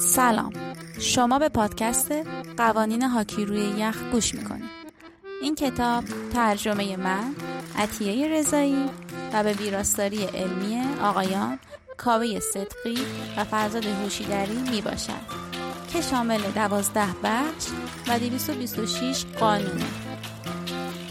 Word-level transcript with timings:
سلام. 0.00 0.52
شما 0.98 1.38
به 1.38 1.48
پادکست 1.48 2.12
قوانین 2.56 3.02
هاکی 3.02 3.44
روی 3.44 3.60
یخ 3.60 3.96
گوش 4.12 4.34
می‌کنید. 4.34 4.70
این 5.42 5.54
کتاب 5.54 6.04
ترجمه 6.34 6.96
من 6.96 7.34
عطیه 7.78 8.28
رضایی 8.28 8.86
و 9.32 9.44
به 9.44 9.52
ویراستاری 9.52 10.24
علمی 10.24 10.82
آقایان 11.02 11.58
کاوه 11.96 12.40
صدقی 12.40 12.98
و 13.36 13.44
فرزاد 13.44 13.86
هوشیدری 13.86 14.58
می 14.70 14.80
باشد 14.80 15.50
که 15.92 16.00
شامل 16.00 16.40
دوازده 16.40 17.14
بخش 17.24 17.66
و 18.08 18.18
226 18.18 19.24
قانونه 19.40 19.86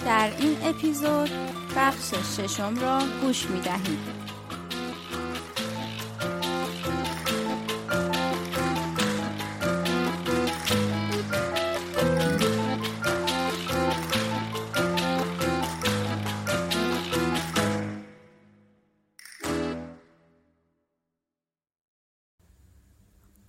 در 0.05 0.31
این 0.39 0.57
اپیزود 0.63 1.29
بخش 1.75 2.13
ششم 2.37 2.75
را 2.81 3.01
گوش 3.21 3.45
می 3.45 3.61
دهید. 3.61 4.18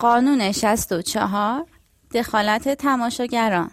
قانون 0.01 0.51
64 0.51 1.65
دخالت 2.13 2.69
تماشاگران 2.69 3.71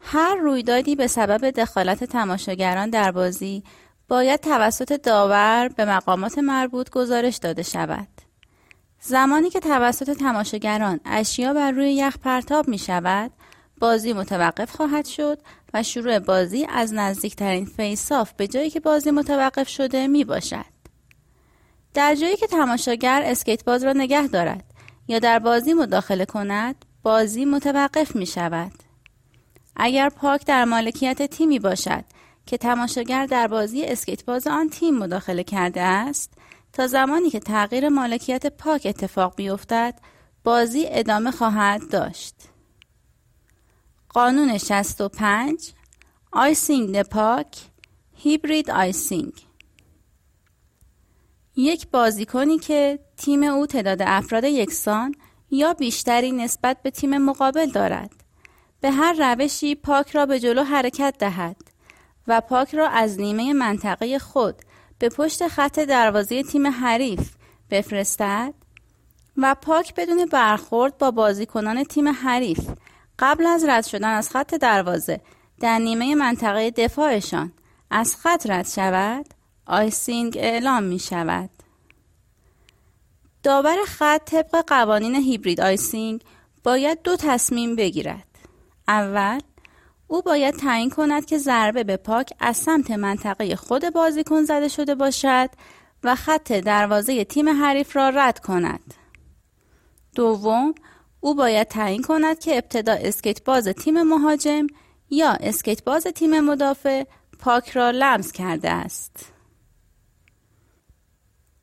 هر 0.00 0.34
رویدادی 0.34 0.96
به 0.96 1.06
سبب 1.06 1.50
دخالت 1.50 2.04
تماشاگران 2.04 2.90
در 2.90 3.12
بازی 3.12 3.64
باید 4.08 4.40
توسط 4.40 4.92
داور 5.02 5.68
به 5.76 5.84
مقامات 5.84 6.38
مربوط 6.38 6.90
گزارش 6.90 7.36
داده 7.36 7.62
شود. 7.62 8.08
زمانی 9.00 9.50
که 9.50 9.60
توسط 9.60 10.10
تماشاگران 10.10 11.00
اشیا 11.04 11.54
بر 11.54 11.70
روی 11.70 11.92
یخ 11.92 12.18
پرتاب 12.18 12.68
می 12.68 12.78
شود، 12.78 13.30
بازی 13.80 14.12
متوقف 14.12 14.76
خواهد 14.76 15.06
شد 15.06 15.38
و 15.74 15.82
شروع 15.82 16.18
بازی 16.18 16.66
از 16.70 16.92
نزدیکترین 16.94 17.64
فیصاف 17.64 18.32
به 18.32 18.48
جایی 18.48 18.70
که 18.70 18.80
بازی 18.80 19.10
متوقف 19.10 19.68
شده 19.68 20.06
می 20.06 20.24
باشد. 20.24 20.80
در 21.94 22.14
جایی 22.14 22.36
که 22.36 22.46
تماشاگر 22.46 23.22
اسکیت 23.24 23.64
باز 23.64 23.84
را 23.84 23.92
نگه 23.92 24.26
دارد 24.26 24.69
یا 25.10 25.18
در 25.18 25.38
بازی 25.38 25.72
مداخله 25.74 26.24
کند 26.24 26.84
بازی 27.02 27.44
متوقف 27.44 28.16
می 28.16 28.26
شود. 28.26 28.72
اگر 29.76 30.08
puck 30.08 30.46
در 30.46 30.64
مالکیت 30.64 31.22
تیمی 31.22 31.58
باشد 31.58 32.04
که 32.46 32.56
تماشاگر 32.56 33.26
در 33.26 33.46
بازی 33.46 33.84
اسکیت 33.84 34.24
باز 34.24 34.46
آن 34.46 34.68
تیم 34.68 34.98
مداخله 34.98 35.44
کرده 35.44 35.80
است 35.80 36.32
تا 36.72 36.86
زمانی 36.86 37.30
که 37.30 37.40
تغییر 37.40 37.88
مالکیت 37.88 38.46
puck 38.46 38.82
اتفاق 38.84 39.36
بیفتد 39.36 39.94
بازی 40.44 40.84
ادامه 40.88 41.30
خواهد 41.30 41.90
داشت. 41.90 42.34
قانون 44.08 44.58
65 44.58 45.72
icing 46.32 47.02
puck 47.02 47.58
هیبرید 48.14 48.70
آیسینگ 48.70 49.32
یک 51.56 51.88
بازیکنی 51.88 52.58
که 52.58 52.98
تیم 53.20 53.42
او 53.42 53.66
تعداد 53.66 54.02
افراد 54.02 54.44
یکسان 54.44 55.14
یا 55.50 55.72
بیشتری 55.74 56.32
نسبت 56.32 56.82
به 56.82 56.90
تیم 56.90 57.18
مقابل 57.18 57.70
دارد 57.70 58.10
به 58.80 58.90
هر 58.90 59.12
روشی 59.12 59.74
پاک 59.74 60.10
را 60.10 60.26
به 60.26 60.40
جلو 60.40 60.62
حرکت 60.62 61.14
دهد 61.18 61.56
و 62.28 62.40
پاک 62.40 62.74
را 62.74 62.88
از 62.88 63.20
نیمه 63.20 63.52
منطقه 63.52 64.18
خود 64.18 64.54
به 64.98 65.08
پشت 65.08 65.48
خط 65.48 65.78
دروازه 65.78 66.42
تیم 66.42 66.66
حریف 66.66 67.30
بفرستد 67.70 68.54
و 69.36 69.54
پاک 69.54 69.94
بدون 69.94 70.26
برخورد 70.26 70.98
با 70.98 71.10
بازیکنان 71.10 71.84
تیم 71.84 72.08
حریف 72.08 72.60
قبل 73.18 73.46
از 73.46 73.64
رد 73.64 73.86
شدن 73.86 74.08
از 74.08 74.30
خط 74.30 74.54
دروازه 74.54 75.20
در 75.60 75.78
نیمه 75.78 76.14
منطقه 76.14 76.70
دفاعشان 76.70 77.52
از 77.90 78.16
خط 78.16 78.50
رد 78.50 78.66
شود 78.66 79.26
icing 79.66 80.36
اعلام 80.40 80.82
می 80.82 80.98
شود. 80.98 81.50
داور 83.42 83.76
خط 83.86 84.30
طبق 84.30 84.64
قوانین 84.66 85.14
hybrid 85.14 85.60
icing 85.60 86.24
باید 86.64 87.02
دو 87.02 87.16
تصمیم 87.16 87.76
بگیرد. 87.76 88.26
اول 88.88 89.40
او 90.06 90.22
باید 90.22 90.54
تعیین 90.54 90.90
کند 90.90 91.26
که 91.26 91.38
ضربه 91.38 91.84
به 91.84 91.96
puck 91.96 92.32
از 92.40 92.56
سمت 92.56 92.90
منطقه 92.90 93.56
خود 93.56 93.90
بازیکن 93.90 94.44
زده 94.44 94.68
شده 94.68 94.94
باشد 94.94 95.50
و 96.04 96.14
خط 96.14 96.52
دروازه 96.52 97.24
تیم 97.24 97.48
حریف 97.48 97.96
را 97.96 98.08
رد 98.08 98.38
کند. 98.38 98.94
دوم 100.14 100.74
او 101.20 101.34
باید 101.34 101.68
تعیین 101.68 102.02
کند 102.02 102.38
که 102.38 102.56
ابتدا 102.56 102.92
اسکیت 102.92 103.44
باز 103.44 103.68
تیم 103.68 104.02
مهاجم 104.02 104.66
یا 105.10 105.30
اسکیت 105.30 105.84
باز 105.84 106.06
تیم 106.06 106.40
مدافع 106.40 107.04
puck 107.38 107.70
را 107.70 107.90
لمس 107.90 108.32
کرده 108.32 108.70
است. 108.70 109.32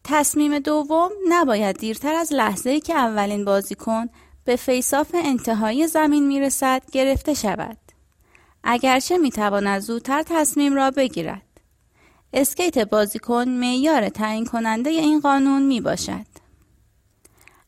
تصمیم 0.09 0.59
دوم 0.59 1.09
نباید 1.29 1.77
دیرتر 1.77 2.15
از 2.15 2.33
لحظه 2.33 2.79
که 2.79 2.95
اولین 2.95 3.45
بازیکن 3.45 4.09
به 4.45 4.55
face-off 4.55 5.11
انتهایی 5.13 5.87
زمین 5.87 6.27
می‌رسد 6.27 6.81
گرفته 6.91 7.33
شود. 7.33 7.77
اگرچه 8.63 9.17
می‌تواند 9.17 9.81
زودتر 9.81 10.23
تصمیم 10.25 10.73
را 10.75 10.91
بگیرد. 10.91 11.61
اسکیت 12.33 12.77
بازیکن 12.77 13.49
معیار 13.49 14.09
تعیین 14.09 14.45
کننده 14.45 14.89
این 14.89 15.19
قانون 15.19 15.61
می 15.61 15.81
باشد. 15.81 16.25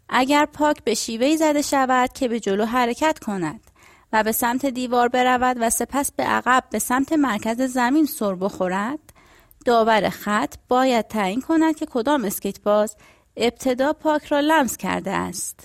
اگر 0.10 0.46
پاک 0.46 0.84
به 0.84 0.94
شیوهی 0.94 1.38
زده 1.38 1.62
شود 1.62 2.14
که 2.14 2.28
به 2.28 2.40
جلو 2.40 2.66
حرکت 2.66 3.20
کند 3.20 3.62
و 4.14 4.24
به 4.24 4.32
سمت 4.32 4.66
دیوار 4.66 5.08
برود 5.08 5.58
و 5.60 5.70
سپس 5.70 6.12
به 6.12 6.24
عقب 6.24 6.64
به 6.72 6.80
سمت 6.80 7.14
مرکز 7.14 7.62
زمین 7.62 8.06
سر 8.06 8.36
بخورد 8.36 9.09
داور 9.66 10.10
خط 10.10 10.56
باید 10.68 11.08
تعیین 11.08 11.42
کند 11.42 11.76
که 11.76 11.86
کدام 11.86 12.26
اسکیت 12.26 12.62
باز 12.62 12.96
ابتدا 13.38 13.94
پاک 13.94 14.26
را 14.26 14.40
لمس 14.40 14.78
کرده 14.78 15.12
است. 15.12 15.60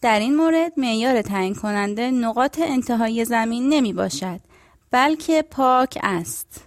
در 0.00 0.20
این 0.20 0.36
مورد 0.36 0.72
معیار 0.76 1.22
تعیین 1.22 1.54
کننده 1.54 2.10
نقاط 2.10 2.60
انتهای 2.62 3.24
زمین 3.24 3.68
نمی 3.68 3.92
باشد 3.92 4.40
بلکه 4.90 5.42
پاک 5.42 5.98
است. 6.02 6.64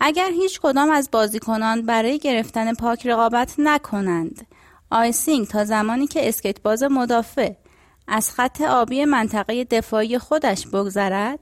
اگر 0.00 0.30
هیچ 0.30 0.60
کدام 0.60 0.90
از 0.90 1.08
بازیکنان 1.12 1.82
برای 1.82 2.18
گرفتن 2.18 2.74
puck 2.74 3.06
رقابت 3.06 3.54
نکنند 3.58 4.46
icing 4.90 5.46
تا 5.46 5.64
زمانی 5.64 6.06
که 6.06 6.28
اسکیت 6.28 6.62
باز 6.62 6.82
مدافع 6.82 7.52
از 8.08 8.30
خط 8.30 8.60
آبی 8.60 9.04
منطقه 9.04 9.64
دفاعی 9.64 10.18
خودش 10.18 10.66
بگذرد 10.66 11.38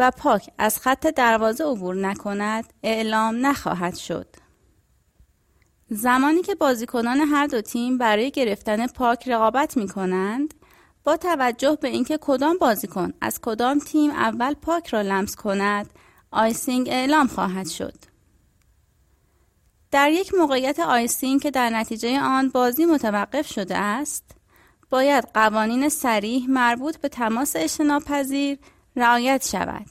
و 0.00 0.10
puck 0.10 0.50
از 0.58 0.78
خط 0.78 1.06
دروازه 1.06 1.64
عبور 1.64 1.94
نکند 1.94 2.72
اعلام 2.82 3.46
نخواهد 3.46 3.96
شد. 3.96 4.26
زمانی 5.90 6.42
که 6.42 6.54
بازیکنان 6.54 7.20
هر 7.20 7.46
دو 7.46 7.60
تیم 7.60 7.98
برای 7.98 8.30
گرفتن 8.30 8.86
puck 8.86 9.28
رقابت 9.28 9.76
می 9.76 9.88
کنند 9.88 10.54
با 11.04 11.16
توجه 11.16 11.78
به 11.80 11.88
اینکه 11.88 12.18
کدام 12.20 12.58
بازیکن 12.58 13.12
از 13.20 13.40
کدام 13.40 13.78
تیم 13.78 14.10
اول 14.10 14.54
puck 14.54 14.88
را 14.88 15.02
لمس 15.02 15.36
کند 15.36 15.90
icing 16.30 16.88
اعلام 16.88 17.26
خواهد 17.26 17.68
شد. 17.68 17.94
در 19.90 20.10
یک 20.10 20.34
موقعیت 20.34 20.80
icing 20.80 21.42
که 21.42 21.50
در 21.50 21.70
نتیجه 21.70 22.20
آن 22.20 22.48
بازی 22.48 22.84
متوقف 22.84 23.52
شده 23.52 23.76
است 23.76 24.24
باید 24.90 25.28
قوانین 25.34 25.88
صریح 25.88 26.46
مربوط 26.50 26.96
به 26.96 27.08
تماس 27.08 27.56
اجتناب 27.56 28.04
پذیر 28.04 28.58
رعایت 28.96 29.48
شود. 29.48 29.86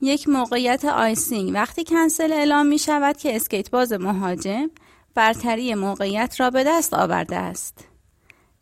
یک 0.00 0.28
موقعیت 0.28 0.84
icing 0.84 1.50
وقتی 1.54 1.84
کنسل 1.84 2.32
اعلام 2.32 2.66
می 2.66 2.78
شود 2.78 3.16
که 3.16 3.36
اسکیت 3.36 3.70
باز 3.70 3.92
مهاجم 3.92 4.70
برتری 5.14 5.74
موقعیت 5.74 6.40
را 6.40 6.50
به 6.50 6.64
دست 6.64 6.94
آورده 6.94 7.36
است. 7.36 7.88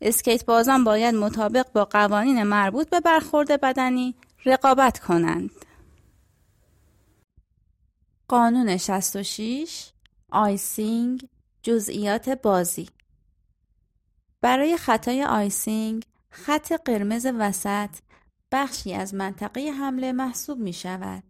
اسکیت 0.01 0.45
بازان 0.45 0.85
باید 0.85 1.15
مطابق 1.15 1.73
با 1.73 1.85
قوانین 1.85 2.43
مربوط 2.43 2.91
به 2.91 3.01
برخورد 3.01 3.61
بدنی 3.61 4.15
رقابت 4.45 4.99
کنند. 4.99 5.51
قانون 8.29 8.77
66 8.77 9.91
icing 10.31 11.29
جزئیات 11.63 12.29
بازی 12.29 12.89
برای 14.41 14.77
خطای 14.77 15.25
icing 15.25 16.05
خط 16.31 16.73
قرمز 16.73 17.27
وسط 17.27 17.91
بخشی 18.53 18.95
از 18.95 19.15
منطقه 19.15 19.61
حمله 19.61 20.13
محسوب 20.13 20.59
می 20.59 20.73
شود. 20.73 21.23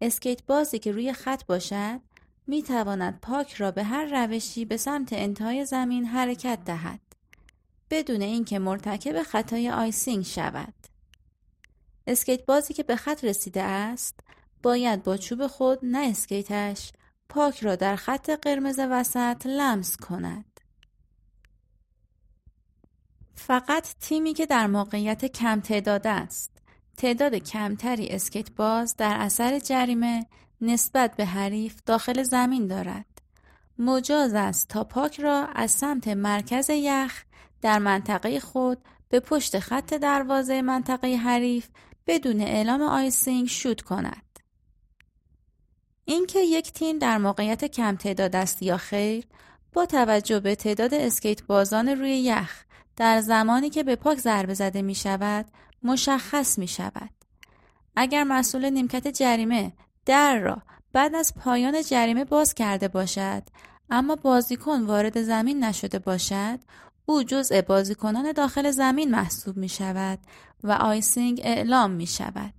اسکیت 0.00 0.42
بازی 0.46 0.78
که 0.78 0.92
روی 0.92 1.12
خط 1.12 1.44
باشد 1.44 2.00
می 2.46 2.62
تواند 2.62 3.18
puck 3.22 3.54
را 3.54 3.70
به 3.70 3.84
هر 3.84 4.26
روشی 4.26 4.64
به 4.64 4.76
سمت 4.76 5.12
انتهای 5.12 5.64
زمین 5.64 6.04
حرکت 6.04 6.58
دهد 6.64 7.00
بدون 7.90 8.22
اینکه 8.22 8.58
مرتکب 8.58 9.22
خطای 9.22 9.70
icing 9.70 10.24
شود. 10.24 10.74
اسکیت 12.06 12.46
بازی 12.46 12.74
که 12.74 12.82
به 12.82 12.96
خط 12.96 13.24
رسیده 13.24 13.62
است 13.62 14.20
باید 14.62 15.02
با 15.02 15.16
چوب 15.16 15.46
خود 15.46 15.78
نه 15.82 15.98
اسکیتش 15.98 16.92
puck 17.28 17.60
را 17.60 17.76
در 17.76 17.96
خط 17.96 18.30
قرمز 18.30 18.78
وسط 18.90 19.46
لمس 19.46 19.96
کند. 19.96 20.44
فقط 23.38 23.94
تیمی 24.00 24.34
که 24.34 24.46
در 24.46 24.66
موقعیت 24.66 25.24
کم 25.24 25.60
تعداد 25.60 26.06
است 26.06 26.50
تعداد 26.96 27.34
کمتری 27.34 28.08
اسکیت 28.08 28.50
باز 28.50 28.96
در 28.96 29.16
اثر 29.20 29.58
جریمه 29.58 30.26
نسبت 30.60 31.16
به 31.16 31.24
حریف 31.24 31.76
داخل 31.86 32.22
زمین 32.22 32.66
دارد. 32.66 33.06
مجاز 33.78 34.34
است 34.34 34.68
تا 34.68 34.84
puck 34.84 35.20
را 35.20 35.46
از 35.54 35.70
سمت 35.70 36.08
مرکز 36.08 36.70
یخ 36.70 37.24
در 37.62 37.78
منطقه 37.78 38.40
خود 38.40 38.78
به 39.08 39.20
پشت 39.20 39.58
خط 39.58 39.94
دروازه 39.94 40.62
منطقه 40.62 41.16
حریف 41.16 41.68
بدون 42.06 42.40
اعلام 42.40 42.82
icing 42.82 43.48
شوت 43.48 43.80
کند. 43.80 44.38
اینکه 46.04 46.38
یک 46.40 46.72
تیم 46.72 46.98
در 46.98 47.18
موقعیت 47.18 47.64
کم 47.64 47.96
تعداد 47.96 48.36
است 48.36 48.62
یا 48.62 48.76
خیر 48.76 49.24
با 49.72 49.86
توجه 49.86 50.40
به 50.40 50.54
تعداد 50.54 50.94
اسکیت 50.94 51.42
بازان 51.42 51.88
روی 51.88 52.18
یخ 52.18 52.64
در 52.96 53.20
زمانی 53.20 53.70
که 53.70 53.82
به 53.82 53.96
puck 53.96 54.18
ضربه 54.18 54.54
زده 54.54 54.82
می 54.82 54.94
شود 54.94 55.46
مشخص 55.82 56.58
می 56.58 56.68
شود. 56.68 57.10
اگر 57.96 58.24
مسئول 58.24 58.70
نیمکت 58.70 59.08
جریمه 59.08 59.72
در 60.06 60.38
را 60.38 60.62
بعد 60.92 61.14
از 61.14 61.34
پایان 61.34 61.82
جریمه 61.82 62.24
باز 62.24 62.54
کرده 62.54 62.88
باشد 62.88 63.42
اما 63.90 64.16
بازیکن 64.16 64.82
وارد 64.82 65.22
زمین 65.22 65.64
نشده 65.64 65.98
باشد 65.98 66.58
او 67.06 67.22
جزء 67.22 67.62
بازیکنان 67.62 68.32
داخل 68.32 68.70
زمین 68.70 69.10
محسوب 69.10 69.56
می 69.56 69.68
شود 69.68 70.18
و 70.62 70.72
آیسینگ 70.72 71.40
اعلام 71.44 71.90
می 71.90 72.06
شود. 72.06 72.54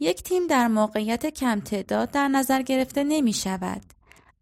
یک 0.00 0.22
تیم 0.22 0.46
در 0.46 0.68
موقعیت 0.68 1.26
کم 1.26 1.60
تعداد 1.60 2.10
در 2.10 2.28
نظر 2.28 2.62
گرفته 2.62 3.04
نمی 3.04 3.32
شود. 3.32 3.95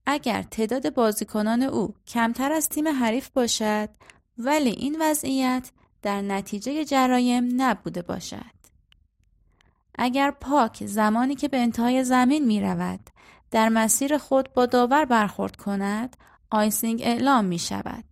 اگر 0.06 0.42
تعداد 0.42 0.94
بازیکنان 0.94 1.62
او 1.62 1.94
کمتر 2.06 2.52
از 2.52 2.68
تیم 2.68 2.88
حریف 2.88 3.28
باشد 3.28 3.88
ولی 4.38 4.70
این 4.70 4.96
وضعیت 5.00 5.70
در 6.02 6.20
نتیجه 6.20 6.84
جرایم 6.84 7.62
نبوده 7.62 8.02
باشد. 8.02 8.54
اگر 9.98 10.30
puck 10.30 10.86
زمانی 10.86 11.34
که 11.34 11.48
به 11.48 11.56
انتهای 11.56 12.04
زمین 12.04 12.44
می 12.44 12.60
رود 12.60 13.10
در 13.50 13.68
مسیر 13.68 14.18
خود 14.18 14.52
با 14.54 14.66
داور 14.66 15.04
برخورد 15.04 15.56
کند 15.56 16.16
icing 16.50 17.02
اعلام 17.02 17.44
می 17.44 17.58
شود. 17.58 18.04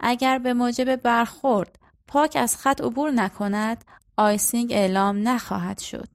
اگر 0.00 0.38
به 0.38 0.54
موجب 0.54 0.96
برخورد 0.96 1.78
puck 2.08 2.36
از 2.40 2.56
خط 2.56 2.80
عبور 2.80 3.10
نکند 3.10 3.84
icing 4.16 4.72
اعلام 4.72 5.28
نخواهد 5.28 5.78
شد. 5.78 6.08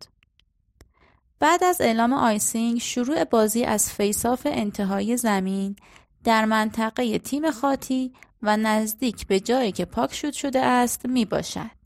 بعد 1.39 1.63
از 1.63 1.81
اعلام 1.81 2.13
icing 2.13 2.79
شروع 2.79 3.23
بازی 3.23 3.63
از 3.63 3.93
face-off 3.93 4.47
انتهای 4.49 5.17
زمین 5.17 5.75
در 6.23 6.45
منطقه 6.45 7.19
تیم 7.19 7.51
خاطی 7.51 8.13
و 8.41 8.57
نزدیک 8.57 9.27
به 9.27 9.39
جایی 9.39 9.71
که 9.71 9.85
puck 9.85 10.13
شوت 10.13 10.33
شده 10.33 10.61
است 10.61 11.05
می 11.05 11.25
باشد. 11.25 11.85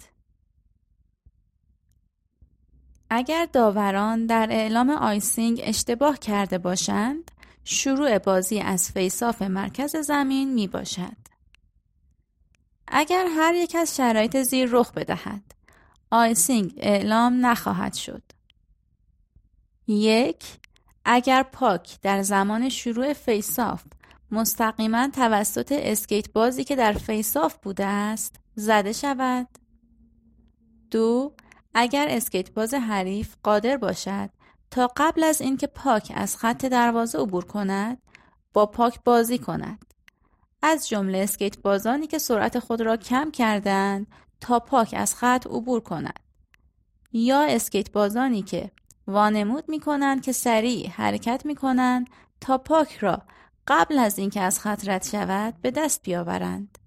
اگر 3.10 3.48
داوران 3.54 4.26
در 4.26 4.48
اعلام 4.52 4.90
icing 4.90 5.62
اشتباه 5.64 6.20
کرده 6.20 6.58
باشند 6.58 7.32
شروع 7.64 8.18
بازی 8.18 8.60
از 8.60 8.92
face-off 8.92 9.42
مرکز 9.42 9.96
زمین 9.96 10.54
می 10.54 10.68
باشد. 10.68 11.18
اگر 12.88 13.26
هر 13.38 13.54
یک 13.54 13.76
از 13.76 13.96
شرایط 13.96 14.38
زیر 14.38 14.70
رخ 14.72 14.92
بدهد 14.92 15.44
icing 16.12 16.74
اعلام 16.78 17.46
نخواهد 17.46 17.94
شد. 17.94 18.24
یک 19.90 20.44
اگر 21.06 21.44
puck 21.44 22.02
در 22.02 22.22
زمان 22.22 22.70
شروع 22.70 23.14
face-off 23.14 23.84
مستقیما 24.32 25.08
توسط 25.08 25.72
اسکیت 25.72 26.32
بازی 26.32 26.64
که 26.64 26.76
در 26.76 26.94
face-off 26.94 27.58
بوده 27.58 27.86
است 27.86 28.36
زده 28.56 28.94
شود. 28.94 29.48
دو 30.92 31.34
اگر 31.74 32.08
اسکیت 32.10 32.52
باز 32.52 32.74
حریف 32.74 33.36
قادر 33.44 33.78
باشد 33.78 34.30
تا 34.72 34.92
قبل 34.98 35.24
از 35.24 35.42
اینکه 35.42 35.68
puck 35.68 36.12
از 36.16 36.38
خط 36.38 36.66
دروازه 36.66 37.18
عبور 37.18 37.46
کند 37.46 38.02
با 38.54 38.66
puck 38.66 39.00
بازی 39.06 39.38
کند. 39.38 39.86
از 40.62 40.88
جمله 40.88 41.18
اسکیت 41.18 41.62
بازانی 41.62 42.08
که 42.08 42.18
سرعت 42.18 42.60
خود 42.60 42.82
را 42.82 42.98
کم 42.98 43.32
کردند 43.32 44.08
تا 44.42 44.60
puck 44.60 44.94
از 44.98 45.16
خط 45.16 45.48
عبور 45.48 45.80
کند. 45.80 46.20
یا 47.12 47.42
اسکیت 47.42 47.92
بازانی 47.92 48.42
که 48.42 48.72
وانمود 49.10 49.70
می 49.70 49.80
کنند 49.80 50.22
که 50.22 50.32
سریع 50.32 50.90
حرکت 50.90 51.46
می 51.46 51.56
کنند 51.56 52.10
تا 52.42 52.58
puck 52.58 52.98
را 52.98 53.22
قبل 53.68 54.00
از 54.00 54.20
اینکه 54.20 54.42
از 54.42 54.60
خط 54.60 55.10
شود 55.10 55.54
به 55.62 55.72
دست 55.72 56.04
بیاورند 56.04 56.78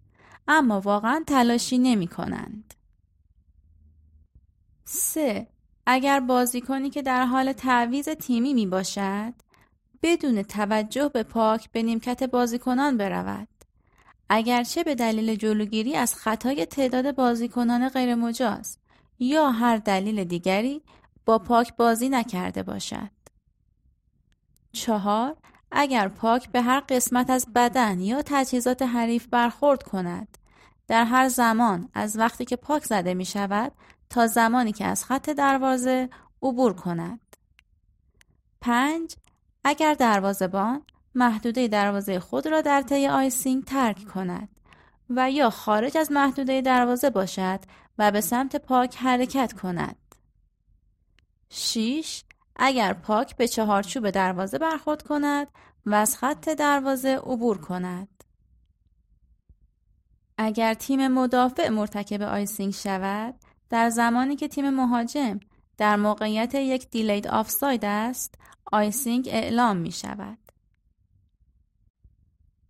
اما 0.49 0.81
واقعا 0.81 1.25
تلاشی 1.27 1.79
نمی 1.79 2.07
کنند. 2.07 2.75
3. 4.85 5.47
اگر 5.87 6.21
بازیکنی 6.21 6.91
که 6.91 7.03
در 7.03 7.25
حال 7.25 7.53
تعویز 7.53 8.09
تیمی 8.09 8.55
می 8.55 8.67
باشد 8.67 9.35
بدون 10.03 10.43
توجه 10.43 11.09
به 11.09 11.23
پاک 11.23 11.71
به 11.73 11.83
نیمکت 11.83 12.23
بازیکنان 12.23 12.97
برود 12.97 13.49
اگرچه 14.29 14.85
به 14.85 14.95
دلیل 14.95 15.35
جلوگیری 15.35 15.97
از 15.97 16.15
خطای 16.15 16.67
تعداد 16.67 17.15
بازیکنان 17.15 17.89
غیرمجاز 17.89 18.79
یا 19.19 19.51
هر 19.51 19.77
دلیل 19.77 20.25
دیگری 20.25 20.83
با 21.25 21.39
پاک 21.39 21.77
بازی 21.77 22.09
نکرده 22.09 22.63
باشد. 22.63 23.11
چهار 24.73 25.37
اگر 25.71 26.09
puck 26.09 26.49
به 26.49 26.63
هر 26.63 26.81
قسمت 26.81 27.31
از 27.31 27.47
بدن 27.55 28.01
یا 28.01 28.23
تجهیزات 28.27 28.83
حریف 28.83 29.27
برخورد 29.27 29.83
کند 29.83 30.39
در 30.89 31.05
هر 31.05 31.29
زمان 31.29 31.89
از 31.95 32.19
وقتی 32.19 32.45
که 32.45 32.57
puck 32.57 32.85
زده 32.85 33.15
می 33.15 33.25
شود 33.25 33.73
تا 34.11 34.27
زمانی 34.27 34.73
که 34.73 34.85
از 34.85 35.05
خط 35.05 35.31
دروازه 35.31 36.09
عبور 36.43 36.73
کند. 36.73 37.21
5. 38.61 39.17
اگر 39.65 39.95
دروازه‌بان 39.95 40.83
محدوده 41.15 41.69
دروازه 41.69 42.21
خود 42.21 42.47
را 42.47 42.61
در 42.61 42.83
طی 42.83 43.07
icing 43.07 43.65
ترک 43.65 44.05
کند 44.05 44.49
و 45.11 45.31
یا 45.31 45.51
خارج 45.51 45.97
از 45.97 46.13
محدوده 46.13 46.61
دروازه 46.61 47.11
باشد 47.11 47.61
و 47.99 48.11
به 48.11 48.21
سمت 48.21 48.57
puck 48.57 48.97
حرکت 48.97 49.53
کند. 49.53 49.97
6. 51.55 52.23
اگر 52.57 52.93
puck 52.93 53.37
به 53.37 53.49
چهارچوب 53.49 54.11
دروازه 54.11 54.59
برخورد 54.59 55.03
کند 55.03 55.49
و 55.87 55.95
از 55.95 56.17
خط 56.17 56.49
دروازه 56.49 57.09
عبور 57.17 57.59
کند. 57.59 58.25
اگر 60.39 60.75
تیم 60.75 61.09
مدافع 61.09 61.69
مرتکب 61.69 62.23
icing 62.23 62.73
شود 62.73 63.35
در 63.71 63.91
زمانی 63.91 64.37
که 64.37 64.49
تیم 64.49 64.71
مهاجم 64.71 65.41
در 65.77 65.97
موقعیت 65.97 66.55
یک 66.55 66.91
delayed 66.91 67.29
offside 67.29 67.85
است 67.85 68.35
icing 68.73 69.29
اعلام 69.33 69.77
می 69.77 69.93
شود. 69.93 70.39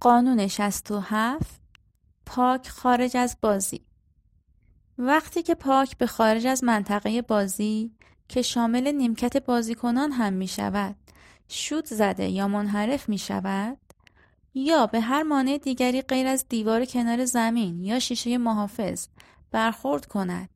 قانون 0.00 0.46
67 0.46 1.60
puck 2.26 2.68
خارج 2.68 3.16
از 3.16 3.36
بازی 3.40 3.86
وقتی 4.98 5.42
که 5.42 5.54
پاک 5.54 5.98
به 5.98 6.06
خارج 6.06 6.46
از 6.46 6.64
منطقه 6.64 7.22
بازی 7.22 7.92
که 8.32 8.42
شامل 8.42 8.92
نیمکت 8.92 9.44
بازیکنان 9.44 10.12
هم 10.12 10.32
می 10.32 10.48
شود 10.48 10.96
شود 11.48 11.86
زده 11.86 12.28
یا 12.28 12.48
منحرف 12.48 13.08
می 13.08 13.18
شود 13.18 13.76
یا 14.54 14.86
به 14.86 15.00
هر 15.00 15.22
مانع 15.22 15.58
دیگری 15.58 16.02
غیر 16.02 16.26
از 16.26 16.48
دیوار 16.48 16.84
کنار 16.84 17.24
زمین 17.24 17.84
یا 17.84 17.98
شیشه 17.98 18.38
محافظ 18.38 19.06
برخورد 19.50 20.06
کند 20.06 20.48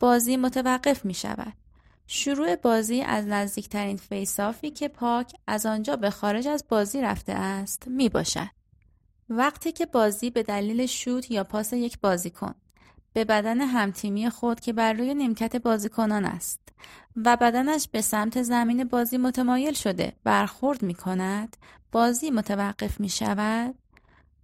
بازی 0.00 0.36
متوقف 0.36 1.04
می 1.04 1.14
شود 1.14 1.52
شروع 2.06 2.56
بازی 2.56 3.02
از 3.02 3.26
نزدیکترین 3.26 3.96
فیسافی 3.96 4.70
که 4.70 4.88
پاک 4.88 5.32
از 5.46 5.66
آنجا 5.66 5.96
به 5.96 6.10
خارج 6.10 6.48
از 6.48 6.64
بازی 6.68 7.00
رفته 7.00 7.32
است 7.32 7.88
می 7.88 8.08
باشد. 8.08 8.50
وقتی 9.28 9.72
که 9.72 9.86
بازی 9.86 10.30
به 10.30 10.42
دلیل 10.42 10.86
شوت 10.86 11.30
یا 11.30 11.44
پاس 11.44 11.72
یک 11.72 12.00
بازیکن 12.00 12.54
به 13.12 13.24
بدن 13.24 13.60
همتیمی 13.60 14.30
خود 14.30 14.60
که 14.60 14.72
بر 14.72 14.92
روی 14.92 15.14
نیمکت 15.14 15.56
بازیکنان 15.56 16.24
است 16.24 16.60
و 17.16 17.36
بدنش 17.36 17.88
به 17.88 18.00
سمت 18.00 18.42
زمین 18.42 18.84
بازی 18.84 19.18
متمایل 19.18 19.74
شده 19.74 20.12
برخورد 20.24 20.82
می 20.82 20.94
کند 20.94 21.56
بازی 21.92 22.30
متوقف 22.30 23.00
می 23.00 23.08
شود 23.08 23.74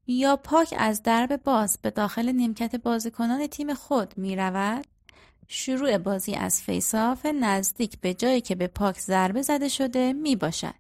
یا 0.07 0.37
پاک 0.37 0.75
از 0.79 1.03
درب 1.03 1.43
باز 1.43 1.79
به 1.83 1.91
داخل 1.91 2.33
نیمکت 2.33 2.77
بازیکنان 2.77 3.47
تیم 3.47 3.75
خود 3.75 4.19
می 4.19 4.37
رود 4.37 4.87
شروع 5.49 5.99
بازی 5.99 6.35
از 6.35 6.63
فیساف 6.63 7.27
نزدیک 7.27 8.01
به 8.01 8.15
جایی 8.15 8.41
که 8.41 8.55
به 8.55 8.67
پاک 8.67 8.99
ضربه 8.99 9.43
زده 9.43 9.69
شده 9.69 10.13
می 10.13 10.37
باشد. 10.37 10.75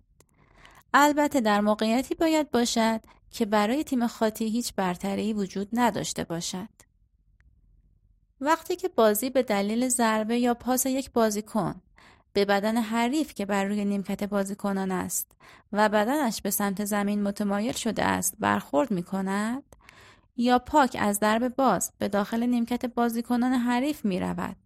البته 0.95 1.41
در 1.41 1.61
موقعیتی 1.61 2.15
باید 2.15 2.51
باشد 2.51 3.01
که 3.31 3.47
برای 3.47 3.85
تیم 3.85 4.07
خاطی 4.07 4.49
هیچ 4.49 4.75
برتری 4.75 5.33
وجود 5.33 5.69
نداشته 5.73 6.25
باشد. 6.25 6.69
وقتی 8.41 8.77
که 8.77 8.89
بازی 8.89 9.31
به 9.31 9.43
دلیل 9.43 9.89
ضربه 9.89 10.39
یا 10.39 10.55
پاس 10.55 10.87
یک 10.87 11.13
بازیکن 11.13 11.75
به 12.33 12.45
بدن 12.45 12.77
حریف 12.77 13.35
که 13.35 13.47
بر 13.47 13.65
روی 13.65 13.85
نیمکت 13.85 14.25
بازیکنان 14.25 14.91
است 14.91 15.33
و 15.73 15.89
بدنش 15.89 16.43
به 16.43 16.51
سمت 16.51 16.85
زمین 16.85 17.23
متمایل 17.23 17.73
شده 17.73 18.05
است 18.05 18.35
برخورد 18.39 18.91
می 18.91 19.03
کند 19.03 19.63
یا 20.37 20.59
پاک 20.59 20.97
از 21.01 21.21
درب 21.21 21.57
باز 21.57 21.93
به 21.99 22.09
داخل 22.09 22.43
نیمکت 22.43 22.87
بازیکنان 22.87 23.53
حریف 23.53 24.05
می 24.05 24.21
رود. 24.21 24.57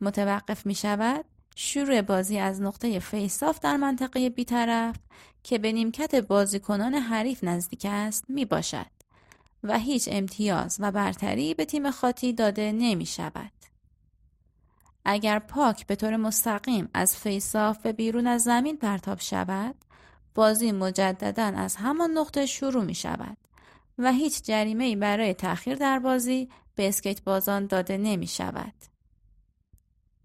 متوقف 0.00 0.66
می 0.66 0.74
شود 0.74 1.24
شروع 1.56 2.02
بازی 2.02 2.38
از 2.38 2.60
نقطه 2.60 2.98
فیصاف 2.98 3.60
در 3.60 3.76
منطقه 3.76 4.30
بیطرف 4.30 4.96
که 5.42 5.58
به 5.58 5.72
نیمکت 5.72 6.14
بازیکنان 6.14 6.94
حریف 6.94 7.44
نزدیک 7.44 7.86
است 7.90 8.24
می 8.28 8.44
باشد 8.44 8.97
و 9.62 9.78
هیچ 9.78 10.08
امتیاز 10.12 10.76
و 10.80 10.92
برتری 10.92 11.54
به 11.54 11.64
تیم 11.64 11.90
خاطی 11.90 12.32
داده 12.32 12.72
نمی 12.72 13.06
شود. 13.06 13.52
اگر 15.04 15.38
پاک 15.38 15.86
به 15.86 15.96
طور 15.96 16.16
مستقیم 16.16 16.88
از 16.94 17.16
فیصاف 17.16 17.78
به 17.78 17.92
بیرون 17.92 18.26
از 18.26 18.42
زمین 18.42 18.76
پرتاب 18.76 19.20
شود 19.20 19.74
بازی 20.34 20.72
مجددا 20.72 21.42
از 21.42 21.76
همان 21.76 22.10
نقطه 22.10 22.46
شروع 22.46 22.84
می 22.84 22.94
شود 22.94 23.36
و 23.98 24.12
هیچ 24.12 24.42
جریمه 24.42 24.96
برای 24.96 25.34
تأخیر 25.34 25.74
در 25.74 25.98
بازی 25.98 26.48
به 26.74 26.88
اسکیت 26.88 27.22
بازان 27.22 27.66
داده 27.66 27.96
نمی 27.96 28.26
شود. 28.26 28.74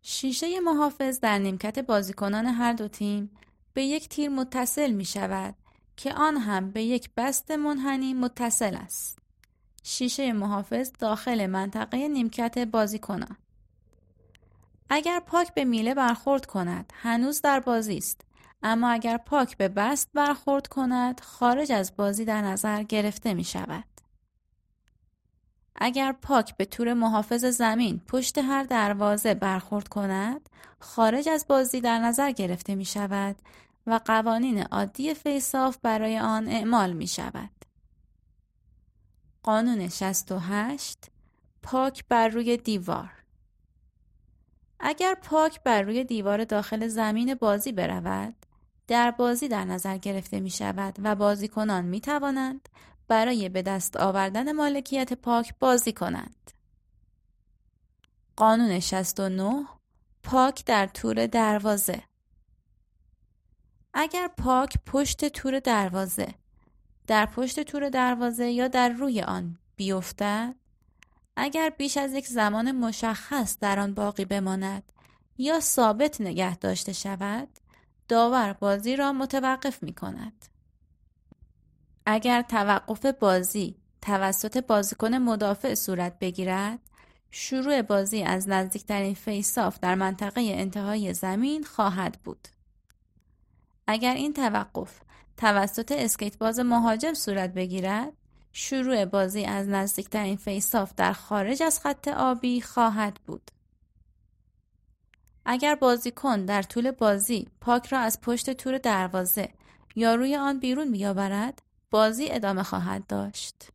شیشه 0.01 0.59
محافظ 0.59 1.19
در 1.19 1.39
نیمکت 1.39 1.79
بازیکنان 1.79 2.45
هر 2.45 2.73
دو 2.73 2.87
تیم 2.87 3.31
به 3.73 3.83
یک 3.83 4.09
تیر 4.09 4.29
متصل 4.29 4.91
می 4.91 5.05
شود 5.05 5.55
که 5.97 6.13
آن 6.13 6.37
هم 6.37 6.71
به 6.71 6.83
یک 6.83 7.09
بست 7.17 7.51
منحنی 7.51 8.13
متصل 8.13 8.75
است. 8.75 9.22
شیشه 9.83 10.33
محافظ 10.33 10.91
داخل 10.99 11.47
منطقه 11.47 12.07
نیمکت 12.07 12.57
بازیکنان 12.57 13.37
اگر 14.89 15.19
پاک 15.19 15.53
به 15.53 15.65
میله 15.65 15.93
برخورد 15.93 16.45
کند 16.45 16.93
هنوز 16.95 17.41
در 17.41 17.59
بازی 17.59 17.97
است 17.97 18.21
اما 18.63 18.89
اگر 18.89 19.17
پاک 19.17 19.57
به 19.57 19.67
بست 19.67 20.09
برخورد 20.13 20.67
کند 20.67 21.19
خارج 21.19 21.71
از 21.71 21.95
بازی 21.95 22.25
در 22.25 22.41
نظر 22.41 22.83
گرفته 22.83 23.33
می 23.33 23.43
شود. 23.43 23.83
اگر 25.75 26.11
پاک 26.11 26.57
به 26.57 26.65
طور 26.65 26.93
محافظ 26.93 27.45
زمین 27.45 28.01
پشت 28.07 28.37
هر 28.37 28.63
دروازه 28.63 29.33
برخورد 29.33 29.87
کند 29.87 30.49
خارج 30.79 31.29
از 31.29 31.45
بازی 31.47 31.81
در 31.81 31.99
نظر 31.99 32.31
گرفته 32.31 32.75
می 32.75 32.85
شود 32.85 33.35
و 33.87 33.99
قوانین 34.05 34.63
عادی 34.63 35.13
فیصاف 35.13 35.77
برای 35.81 36.19
آن 36.19 36.47
اعمال 36.47 36.93
می 36.93 37.07
شود. 37.07 37.49
قانون 39.43 39.89
68 39.89 41.05
پاک 41.63 42.05
بر 42.09 42.27
روی 42.27 42.57
دیوار 42.57 43.11
اگر 44.79 45.15
پاک 45.15 45.63
بر 45.63 45.81
روی 45.81 46.03
دیوار 46.03 46.43
داخل 46.43 46.87
زمین 46.87 47.35
بازی 47.35 47.71
برود 47.71 48.35
در 48.87 49.11
بازی 49.11 49.47
در 49.47 49.65
نظر 49.65 49.97
گرفته 49.97 50.39
می 50.39 50.49
شود 50.49 50.95
و 51.03 51.15
بازیکنان 51.15 51.85
می 51.85 52.01
توانند 52.01 52.69
برای 53.07 53.49
به 53.49 53.61
دست 53.61 53.97
آوردن 53.97 54.51
مالکیت 54.51 55.13
پاک 55.13 55.53
بازی 55.59 55.93
کنند. 55.93 56.51
قانون 58.35 58.79
69 58.79 59.65
پاک 60.23 60.65
در 60.65 60.87
تور 60.87 61.27
دروازه 61.27 62.03
اگر 63.93 64.27
پاک 64.37 64.77
پشت 64.85 65.25
تور 65.25 65.59
دروازه 65.59 66.33
در 67.07 67.25
پشت 67.25 67.59
تور 67.59 67.89
دروازه 67.89 68.49
یا 68.49 68.67
در 68.67 68.89
روی 68.89 69.21
آن 69.21 69.57
بیفتد 69.75 70.55
اگر 71.35 71.69
بیش 71.69 71.97
از 71.97 72.13
یک 72.13 72.27
زمان 72.27 72.71
مشخص 72.71 73.57
در 73.59 73.79
آن 73.79 73.93
باقی 73.93 74.25
بماند 74.25 74.91
یا 75.37 75.59
ثابت 75.59 76.21
نگه 76.21 76.57
داشته 76.57 76.93
شود 76.93 77.47
داور 78.07 78.53
بازی 78.53 78.95
را 78.95 79.13
متوقف 79.13 79.83
می 79.83 79.93
کند. 79.93 80.45
اگر 82.05 82.41
توقف 82.41 83.05
بازی 83.05 83.75
توسط 84.01 84.65
بازیکن 84.65 85.13
مدافع 85.13 85.75
صورت 85.75 86.19
بگیرد 86.19 86.79
شروع 87.31 87.81
بازی 87.81 88.23
از 88.23 88.49
نزدیکترین 88.49 89.13
face-off 89.13 89.79
در 89.79 89.95
منطقه 89.95 90.41
انتهای 90.41 91.13
زمین 91.13 91.63
خواهد 91.63 92.19
بود. 92.23 92.47
اگر 93.87 94.13
این 94.13 94.33
توقف 94.33 94.99
توسط 95.37 95.91
اسکیت 95.91 96.37
باز 96.37 96.59
مهاجم 96.59 97.13
صورت 97.13 97.53
بگیرد 97.53 98.13
شروع 98.51 99.05
بازی 99.05 99.45
از 99.45 99.67
نزدیکترین 99.67 100.35
face-off 100.35 100.93
در 100.95 101.13
خارج 101.13 101.63
از 101.63 101.79
خط 101.79 102.07
آبی 102.07 102.61
خواهد 102.61 103.19
بود. 103.25 103.51
اگر 105.45 105.75
بازیکن 105.75 106.45
در 106.45 106.61
طول 106.61 106.91
بازی 106.91 107.47
puck 107.61 107.87
را 107.87 107.99
از 107.99 108.21
پشت 108.21 108.49
تور 108.49 108.77
دروازه 108.77 109.49
یا 109.95 110.15
روی 110.15 110.35
آن 110.35 110.59
بیرون 110.59 110.91
بیاورد 110.91 111.61
بازی 111.91 112.31
ادامه 112.31 112.63
خواهد 112.63 113.07
داشت. 113.07 113.69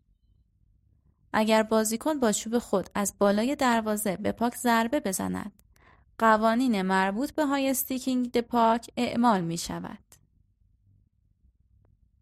اگر 1.33 1.63
بازیکن 1.63 2.21
با 2.21 2.33
چوب 2.33 2.59
خود 2.59 2.91
از 2.95 3.15
بالای 3.19 3.57
دروازه 3.57 4.17
به 4.17 4.33
پاک 4.33 4.57
ضربه 4.57 5.01
بزند 5.01 5.53
قوانین 6.19 6.83
مربوط 6.83 7.31
به 7.31 7.47
های 7.47 7.71
استیکینگ 7.71 8.41
پاک 8.41 8.91
اعمال 8.97 9.41
می 9.41 9.59
شود. 9.59 10.08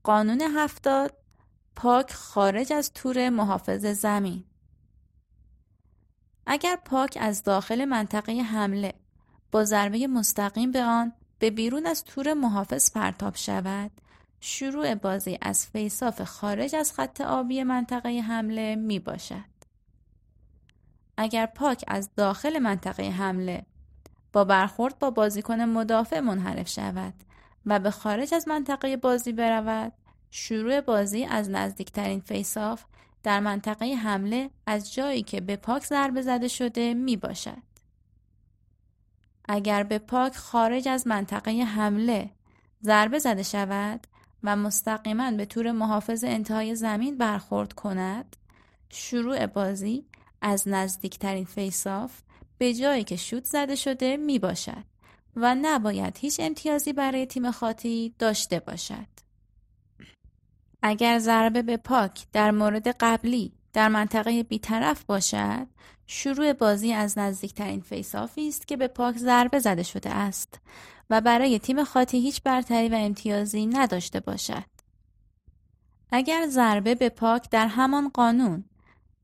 قانون 0.06 0.42
هفتاد 0.42 1.12
پاک 1.76 2.12
خارج 2.12 2.72
از 2.72 2.92
تور 2.92 3.28
محافظ 3.28 3.86
زمین 3.86 4.44
اگر 6.46 6.76
پاک 6.84 7.18
از 7.20 7.42
داخل 7.42 7.84
منطقه 7.84 8.32
حمله 8.32 8.94
با 9.52 9.64
ضربه 9.64 10.06
مستقیم 10.06 10.72
به 10.72 10.82
آن 10.82 11.12
به 11.38 11.50
بیرون 11.50 11.86
از 11.86 12.04
تور 12.04 12.34
محافظ 12.34 12.90
پرتاب 12.90 13.36
شود 13.36 13.90
شروع 14.40 14.94
بازی 14.94 15.38
از 15.42 15.66
فیصاف 15.66 16.22
خارج 16.22 16.74
از 16.74 16.92
خط 16.92 17.20
آبی 17.20 17.62
منطقه 17.62 18.20
حمله 18.20 18.74
می 18.76 18.98
باشد. 18.98 19.56
اگر 21.16 21.46
پاک 21.46 21.84
از 21.88 22.10
داخل 22.16 22.58
منطقه 22.58 23.10
حمله 23.10 23.66
با 24.32 24.44
برخورد 24.44 24.98
با 24.98 25.10
بازیکن 25.10 25.60
مدافع 25.60 26.20
منحرف 26.20 26.68
شود 26.68 27.14
و 27.66 27.78
به 27.78 27.90
خارج 27.90 28.34
از 28.34 28.48
منطقه 28.48 28.96
بازی 28.96 29.32
برود 29.32 29.92
شروع 30.30 30.80
بازی 30.80 31.24
از 31.24 31.50
نزدیکترین 31.50 32.20
فیصاف 32.20 32.84
در 33.22 33.40
منطقه 33.40 33.86
حمله 33.86 34.50
از 34.66 34.94
جایی 34.94 35.22
که 35.22 35.40
به 35.40 35.56
پاک 35.56 35.84
ضربه 35.84 36.22
زده 36.22 36.48
شده 36.48 36.94
می 36.94 37.16
باشد. 37.16 37.62
اگر 39.48 39.82
به 39.82 39.98
پاک 39.98 40.36
خارج 40.36 40.88
از 40.88 41.06
منطقه 41.06 41.50
حمله 41.50 42.30
ضربه 42.82 43.18
زده 43.18 43.42
شود 43.42 44.06
و 44.42 44.56
مستقیما 44.56 45.30
به 45.30 45.44
طور 45.44 45.72
محافظ 45.72 46.24
انتهای 46.24 46.74
زمین 46.74 47.18
برخورد 47.18 47.72
کند 47.72 48.36
شروع 48.88 49.46
بازی 49.46 50.06
از 50.40 50.68
نزدیکترین 50.68 51.44
فیصاف 51.44 52.22
به 52.58 52.74
جایی 52.74 53.04
که 53.04 53.16
شوت 53.16 53.44
زده 53.44 53.74
شده 53.74 54.16
می 54.16 54.38
باشد 54.38 54.84
و 55.36 55.54
نباید 55.62 56.18
هیچ 56.18 56.40
امتیازی 56.40 56.92
برای 56.92 57.26
تیم 57.26 57.50
خاطی 57.50 58.14
داشته 58.18 58.60
باشد. 58.60 59.06
اگر 60.82 61.18
ضربه 61.18 61.62
به 61.62 61.76
پاک 61.76 62.26
در 62.32 62.50
مورد 62.50 62.88
قبلی 62.88 63.52
در 63.72 63.88
منطقه 63.88 64.42
بیطرف 64.42 65.04
باشد 65.04 65.66
شروع 66.06 66.52
بازی 66.52 66.92
از 66.92 67.18
نزدیکترین 67.18 67.80
فیصافی 67.80 68.48
است 68.48 68.68
که 68.68 68.76
به 68.76 68.88
پاک 68.88 69.16
ضربه 69.16 69.58
زده 69.58 69.82
شده 69.82 70.10
است 70.10 70.60
و 71.10 71.20
برای 71.20 71.58
تیم 71.58 71.84
خاطی 71.84 72.20
هیچ 72.20 72.42
برتری 72.42 72.88
و 72.88 72.94
امتیازی 72.94 73.66
نداشته 73.66 74.20
باشد. 74.20 74.64
اگر 76.10 76.46
ضربه 76.46 76.94
به 76.94 77.08
پاک 77.08 77.50
در 77.50 77.66
همان 77.66 78.08
قانون 78.08 78.64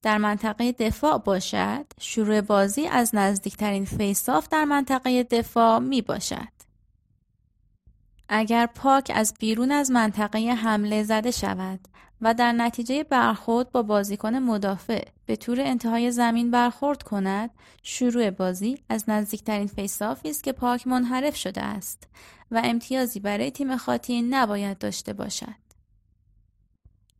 در 0.02 0.18
منطقه 0.18 0.72
دفاع 0.72 1.18
باشد 1.18 1.86
شروع 2.00 2.40
بازی 2.40 2.86
از 2.86 3.14
نزدیکترین 3.14 3.84
فیصاف 3.84 4.48
در 4.48 4.64
منطقه 4.64 5.22
دفاع 5.22 5.78
می 5.78 6.02
باشد. 6.02 6.62
اگر 8.28 8.66
پاک 8.66 9.12
از 9.14 9.34
بیرون 9.38 9.72
از 9.72 9.90
منطقه 9.90 10.38
حمله 10.38 11.02
زده 11.02 11.30
شود 11.30 11.80
و 12.20 12.34
در 12.34 12.52
نتیجه 12.52 13.04
برخورد 13.04 13.72
با 13.72 13.82
بازیکن 13.82 14.34
مدافع 14.34 15.04
به 15.26 15.36
طور 15.36 15.60
انتهای 15.60 16.10
زمین 16.10 16.50
برخورد 16.50 17.02
کند 17.02 17.50
شروع 17.82 18.30
بازی 18.30 18.78
از 18.88 19.10
نزدیکترین 19.10 19.66
فیصافی 19.66 20.30
است 20.30 20.44
که 20.44 20.52
پاک 20.52 20.86
منحرف 20.86 21.36
شده 21.36 21.62
است 21.62 22.08
و 22.50 22.60
امتیازی 22.64 23.20
برای 23.20 23.50
تیم 23.50 23.76
خاطی 23.76 24.22
نباید 24.22 24.78
داشته 24.78 25.12
باشد 25.12 25.62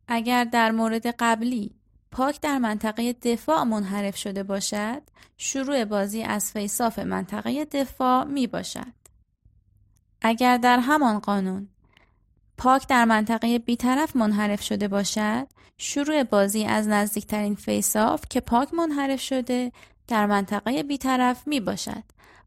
اگر 0.07 0.43
در 0.43 0.71
مورد 0.71 1.07
قبلی 1.19 1.75
پاک 2.13 2.41
در 2.41 2.57
منطقه 2.57 3.13
دفاع 3.13 3.63
منحرف 3.63 4.17
شده 4.17 4.43
باشد 4.43 5.01
شروع 5.37 5.85
بازی 5.85 6.23
از 6.23 6.51
فیصاف 6.51 6.99
منطقه 6.99 7.65
دفاع 7.65 8.23
می 8.23 8.47
باشد 8.47 8.93
اگر 10.21 10.57
در 10.57 10.79
همان 10.79 11.19
قانون 11.19 11.69
پاک 12.57 12.87
در 12.87 13.05
منطقه 13.05 13.59
بیطرف 13.59 14.15
منحرف 14.15 14.61
شده 14.61 14.87
باشد 14.87 15.47
شروع 15.77 16.23
بازی 16.23 16.65
از 16.65 16.87
نزدیکترین 16.87 17.55
فیصاف 17.55 18.23
که 18.29 18.41
پاک 18.41 18.73
منحرف 18.73 19.21
شده 19.21 19.71
در 20.07 20.25
منطقه 20.25 20.83
بیطرف 20.83 21.47
می 21.47 21.59
باشد 21.59 22.03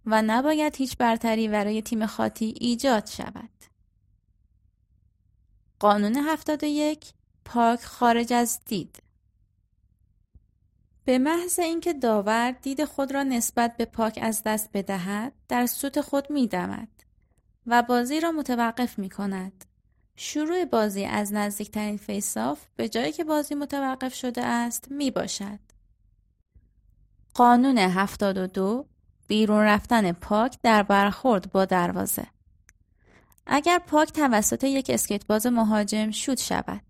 و 0.07 0.23
نباید 0.23 0.77
هیچ 0.77 0.97
برتری 0.97 1.49
برای 1.49 1.83
تیم 1.83 2.07
خاطی 2.07 2.55
ایجاد 2.61 3.07
شود. 3.07 3.51
قانون 5.79 6.17
71 6.17 7.13
پاک 7.45 7.85
خارج 7.85 8.33
از 8.33 8.61
دید 8.67 9.06
به 11.07 11.19
محض 11.19 11.59
اینکه 11.59 11.93
داور 11.93 12.51
دید 12.51 12.85
خود 12.85 13.13
را 13.13 13.23
نسبت 13.23 13.77
به 13.77 13.85
پاک 13.85 14.19
از 14.23 14.43
دست 14.47 14.71
بدهد 14.75 15.33
در 15.49 15.67
سوت 15.67 16.01
خود 16.01 16.31
میدمد 16.31 16.89
و 17.67 17.83
بازی 17.83 18.21
را 18.21 18.33
متوقف 18.33 18.99
می 18.99 19.11
کند. 19.11 19.65
شروع 20.17 20.65
بازی 20.65 21.05
از 21.05 21.33
نزدیکترین 21.33 21.97
فیصاف 21.97 22.67
به 22.77 22.89
جایی 22.89 23.13
که 23.13 23.25
بازی 23.25 23.55
متوقف 23.55 24.15
شده 24.15 24.45
است 24.45 24.91
می 24.91 25.11
باشد. 25.11 25.59
قانون 27.35 27.79
72 27.79 28.87
بیرون 29.29 29.65
رفتن 29.65 30.13
پاک 30.13 30.59
در 30.63 30.83
برخورد 30.83 31.53
با 31.53 31.65
دروازه 31.65 32.27
اگر 33.47 33.79
پاک 33.79 34.13
توسط 34.13 34.65
یک 34.65 34.91
اسکیت 34.91 35.27
باز 35.27 35.47
مهاجم 35.47 36.11
شود 36.11 36.39
شود 36.39 36.81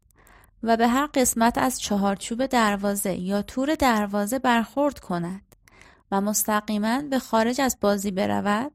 و 0.62 0.76
به 0.76 0.88
هر 0.88 1.06
قسمت 1.14 1.58
از 1.58 1.80
چهارچوب 1.80 2.46
دروازه 2.46 3.14
یا 3.14 3.42
تور 3.42 3.74
دروازه 3.74 4.38
برخورد 4.38 4.98
کند 4.98 5.42
و 6.10 6.20
مستقیما 6.20 7.02
به 7.02 7.18
خارج 7.18 7.60
از 7.60 7.76
بازی 7.80 8.10
برود 8.10 8.72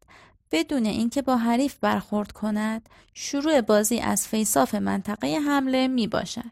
بدون 0.51 0.85
اینکه 0.85 1.21
با 1.21 1.37
حریف 1.37 1.77
برخورد 1.81 2.31
کند 2.31 2.89
شروع 3.13 3.61
بازی 3.61 3.99
از 3.99 4.27
فیصاف 4.27 4.75
منطقه 4.75 5.39
حمله 5.47 5.87
می 5.87 6.07
باشد. 6.07 6.51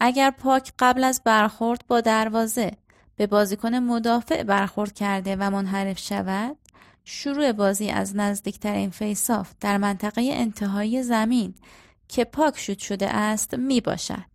اگر 0.00 0.30
پاک 0.30 0.72
قبل 0.78 1.04
از 1.04 1.20
برخورد 1.24 1.84
با 1.88 2.00
دروازه 2.00 2.72
به 3.16 3.26
بازیکن 3.26 3.74
مدافع 3.74 4.42
برخورد 4.42 4.94
کرده 4.94 5.36
و 5.36 5.50
منحرف 5.50 5.98
شود 5.98 6.56
شروع 7.04 7.52
بازی 7.52 7.90
از 7.90 8.16
نزدیکترین 8.16 8.90
فیصاف 8.90 9.52
در 9.60 9.76
منطقه 9.76 10.30
انتهایی 10.32 11.02
زمین 11.02 11.54
که 12.10 12.24
پاک 12.24 12.58
شد 12.58 12.78
شده 12.78 13.08
است 13.08 13.54
می 13.54 13.80
باشد. 13.80 14.30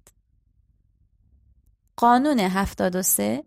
قانون 1.97 2.39
73 2.39 3.43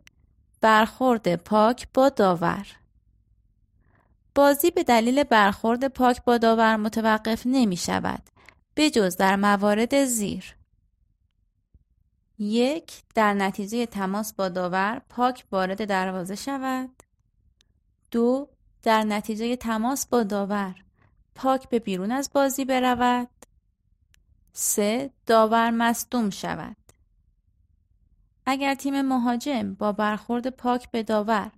برخورد 0.60 1.36
پاک 1.36 1.88
با 1.94 2.08
داور. 2.08 2.66
بازی 4.34 4.70
به 4.70 4.82
دلیل 4.82 5.24
برخورد 5.24 5.88
پاک 5.88 6.24
با 6.24 6.38
داور 6.38 6.76
متوقف 6.76 7.42
نمی 7.46 7.76
شود 7.76 8.22
جز 8.86 9.16
در 9.16 9.36
موارد 9.36 10.04
زیر. 10.04 10.56
یک 12.38 13.02
در 13.14 13.34
نتیجه 13.34 13.86
تماس 13.86 14.32
با 14.32 14.48
داور 14.48 15.02
پاک 15.08 15.44
وارد 15.52 15.84
دروازه 15.84 16.34
شود. 16.34 17.02
دو 18.10 18.48
در 18.82 19.02
نتیجه 19.02 19.56
تماس 19.56 20.06
با 20.06 20.22
داور 20.22 20.74
پاک 21.34 21.68
به 21.68 21.78
بیرون 21.78 22.12
از 22.12 22.30
بازی 22.34 22.64
برود. 22.64 23.28
سه 24.52 25.10
داور 25.26 25.70
مصدوم 25.70 26.30
شود 26.30 26.76
اگر 28.46 28.74
تیم 28.74 29.02
مهاجم 29.02 29.74
با 29.74 29.92
برخورد 29.92 30.48
پاک 30.48 30.90
به 30.90 31.02
داور 31.02 31.50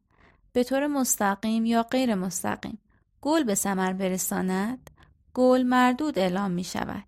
به 0.53 0.65
طور 0.65 0.87
مستقیم 0.87 1.65
یا 1.65 1.83
غیر 1.83 2.15
مستقیم 2.15 2.79
گل 3.21 3.45
به 3.45 3.55
ثمر 3.55 3.93
برساند 3.93 4.91
گل 5.35 5.63
مردود 5.63 6.19
اعلام 6.19 6.51
می 6.51 6.65
شود 6.65 7.05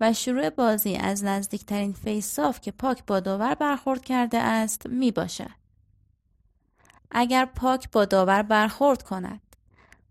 و 0.00 0.12
شروع 0.12 0.50
بازی 0.50 0.96
از 0.96 1.24
نزدیکترین 1.24 1.92
فیصاف 1.92 2.60
که 2.60 2.70
پاک 2.70 3.04
با 3.06 3.20
داور 3.20 3.54
برخورد 3.54 4.04
کرده 4.04 4.38
است 4.38 4.86
می 4.86 5.10
باشد. 5.10 5.58
اگر 7.10 7.44
پاک 7.44 7.90
با 7.90 8.04
داور 8.04 8.42
برخورد 8.42 9.02
کند 9.02 9.40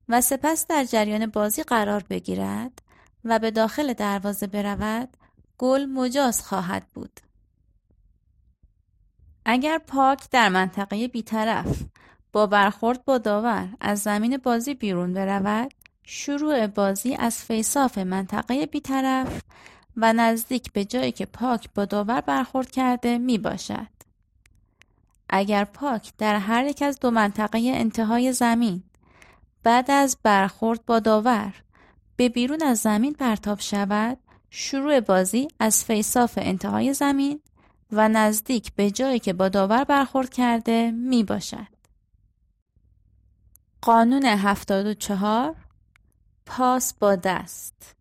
و 0.10 0.22
سپس 0.22 0.68
در 0.68 0.84
جریان 0.84 1.26
بازی 1.26 1.64
قرار 1.64 2.04
بگیرد 2.10 2.82
و 3.26 3.40
به 3.40 3.52
داخل 3.52 3.94
دروازه 3.94 4.48
برود 4.48 5.10
گل 5.58 5.86
مجاز 5.86 6.42
خواهد 6.42 6.88
بود. 6.94 7.20
اگر 9.46 9.78
پاک 9.78 10.30
در 10.32 10.50
منطقه 10.50 11.08
بیطرف 11.08 11.82
با 12.32 12.48
برخورد 12.48 13.06
با 13.06 13.18
داور 13.18 13.70
از 13.80 14.00
زمین 14.00 14.38
بازی 14.38 14.74
بیرون 14.74 15.14
برود 15.14 15.72
شروع 16.04 16.68
بازی 16.68 17.16
از 17.16 17.38
فیصاف 17.38 17.98
منطقه 17.98 18.66
بیطرف 18.66 19.42
و 19.98 20.14
نزدیک 20.14 20.72
به 20.74 20.86
جایی 20.86 21.12
که 21.12 21.26
پاک 21.26 21.70
با 21.76 21.86
داور 21.86 22.22
برخورد 22.22 22.72
کرده 22.72 23.18
می 23.18 23.38
باشد. 23.38 23.88
اگر 25.30 25.64
پاک 25.64 26.12
در 26.18 26.36
هر 26.36 26.66
یک 26.66 26.82
از 26.82 27.00
دو 27.00 27.12
منطقه 27.12 27.72
انتهای 27.76 28.34
زمین 28.34 28.84
بعد 29.64 29.92
از 29.92 30.18
برخورد 30.24 30.86
با 30.86 31.00
داور 31.00 31.54
به 32.18 32.30
بیرون 32.30 32.64
از 32.64 32.80
زمین 32.80 33.14
پرتاب 33.14 33.60
شود 33.60 34.18
شروع 34.50 35.00
بازی 35.00 35.48
از 35.60 35.86
فیصاف 35.86 36.34
انتهای 36.42 36.94
زمین 36.94 37.40
و 37.92 38.10
نزدیک 38.10 38.74
به 38.74 38.92
جایی 38.92 39.20
که 39.20 39.34
با 39.34 39.50
داور 39.50 39.84
برخورد 39.84 40.30
کرده 40.30 40.92
می 40.92 41.24
باشد. 41.24 41.68
قانون 43.82 44.26
74 44.26 45.56
پاس 46.46 46.94
با 46.94 47.16
دست 47.16 47.96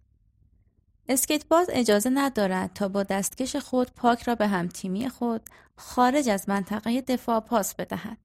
اسکیت 1.09 1.47
باز 1.49 1.71
اجازه 1.73 2.11
ندارد 2.11 2.73
تا 2.75 2.89
با 2.89 3.03
دستکش 3.03 3.57
خود 3.57 3.91
پاک 3.97 4.23
را 4.23 4.35
به 4.35 4.47
همتیمی 4.47 5.09
خود 5.09 5.51
خارج 5.77 6.29
از 6.29 6.49
منطقه 6.49 7.01
دفاع 7.01 7.41
پاس 7.41 7.75
بدهد. 7.75 8.19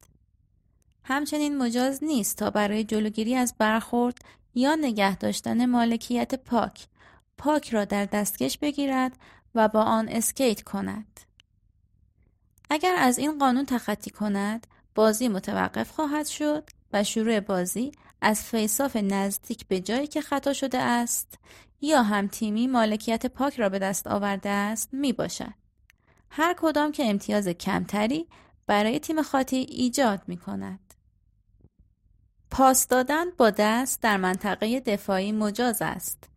همچنین 1.03 1.57
مجاز 1.57 2.03
نیست 2.03 2.37
تا 2.37 2.49
برای 2.49 2.83
جلوگیری 2.83 3.35
از 3.35 3.55
برخورد 3.57 4.17
یا 4.55 4.75
نگه 4.75 5.15
داشتن 5.15 5.65
مالکیت 5.65 6.35
پاک 6.35 6.87
پاک 7.37 7.69
را 7.69 7.85
در 7.85 8.05
دستکش 8.05 8.57
بگیرد 8.57 9.17
و 9.55 9.67
با 9.67 9.83
آن 9.83 10.09
اسکیت 10.09 10.61
کند. 10.63 11.19
اگر 12.69 12.95
از 12.97 13.17
این 13.17 13.39
قانون 13.39 13.65
تخطی 13.65 14.09
کند 14.09 14.67
بازی 14.95 15.27
متوقف 15.27 15.91
خواهد 15.91 16.27
شد 16.27 16.69
و 16.93 17.03
شروع 17.03 17.39
بازی 17.39 17.91
از 18.21 18.43
فیصاف 18.43 18.95
نزدیک 18.95 19.67
به 19.67 19.79
جایی 19.79 20.07
که 20.07 20.21
خطا 20.21 20.53
شده 20.53 20.77
است 20.77 21.39
یا 21.81 22.03
هم 22.03 22.27
تیمی 22.27 22.67
مالکیت 22.67 23.25
پاک 23.25 23.59
را 23.59 23.69
به 23.69 23.79
دست 23.79 24.07
آورده 24.07 24.49
است 24.49 24.89
می 24.93 25.13
باشد. 25.13 25.53
هر 26.29 26.55
کدام 26.59 26.91
که 26.91 27.09
امتیاز 27.09 27.47
کمتری 27.47 28.27
برای 28.67 28.99
تیم 28.99 29.21
خاطی 29.21 29.57
ایجاد 29.57 30.21
می 30.27 30.37
کند. 30.37 30.79
پاس 32.51 32.87
دادن 32.87 33.25
با 33.37 33.49
دست 33.49 34.01
در 34.01 34.17
منطقه 34.17 34.79
دفاعی 34.79 35.31
مجاز 35.31 35.81
است. 35.81 36.29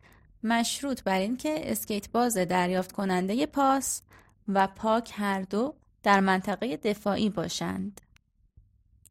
مشروط 0.42 1.02
بر 1.02 1.18
اینکه 1.18 1.72
اسکیت 1.72 2.10
باز 2.10 2.36
دریافت 2.36 2.92
کننده 2.92 3.46
پاس 3.46 4.02
و 4.48 4.66
puck 4.66 5.12
هر 5.14 5.42
دو 5.42 5.74
در 6.02 6.20
منطقه 6.20 6.76
دفاعی 6.76 7.30
باشند. 7.30 8.00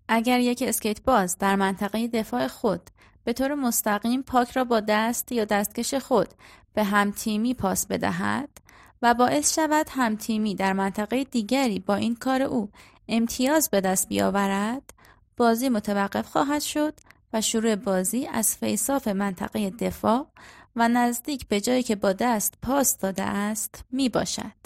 اگر 0.08 0.40
یک 0.40 0.64
اسکیت 0.68 1.02
باز 1.02 1.38
در 1.38 1.56
منطقه 1.56 2.08
دفاع 2.08 2.48
خود 2.48 2.90
به 3.24 3.34
طور 3.34 3.56
مستقیم 3.56 4.22
puck 4.22 4.52
را 4.52 4.64
با 4.64 4.80
دست 4.80 5.32
یا 5.32 5.46
دستکش 5.46 5.94
خود 5.94 6.28
به 6.74 6.84
همتیمی 6.84 7.54
پاس 7.54 7.88
بدهد 7.88 8.50
و 9.02 9.14
باعث 9.14 9.56
شود 9.56 9.88
همتیمی 9.90 10.56
در 10.56 10.74
منطقه 10.74 11.24
دیگری 11.24 11.80
با 11.80 11.96
این 11.96 12.16
کار 12.16 12.42
او 12.42 12.70
امتیاز 13.08 13.70
به 13.70 13.82
دست 13.82 14.10
بیاورد 14.10 14.93
بازی 15.38 15.70
متوقف 15.70 16.28
خواهد 16.28 16.62
شد 16.62 16.94
و 17.34 17.42
شروع 17.42 17.76
بازی 17.76 18.28
از 18.28 18.56
فیصاف 18.56 19.08
منطقه 19.08 19.70
دفاع 19.70 20.28
و 20.76 20.88
نزدیک 20.88 21.48
به 21.48 21.62
جایی 21.62 21.84
که 21.84 21.96
با 21.96 22.14
دست 22.14 22.54
پاس 22.62 22.98
داده 22.98 23.24
است 23.24 23.84
می 23.92 24.10
باشد. 24.10 24.64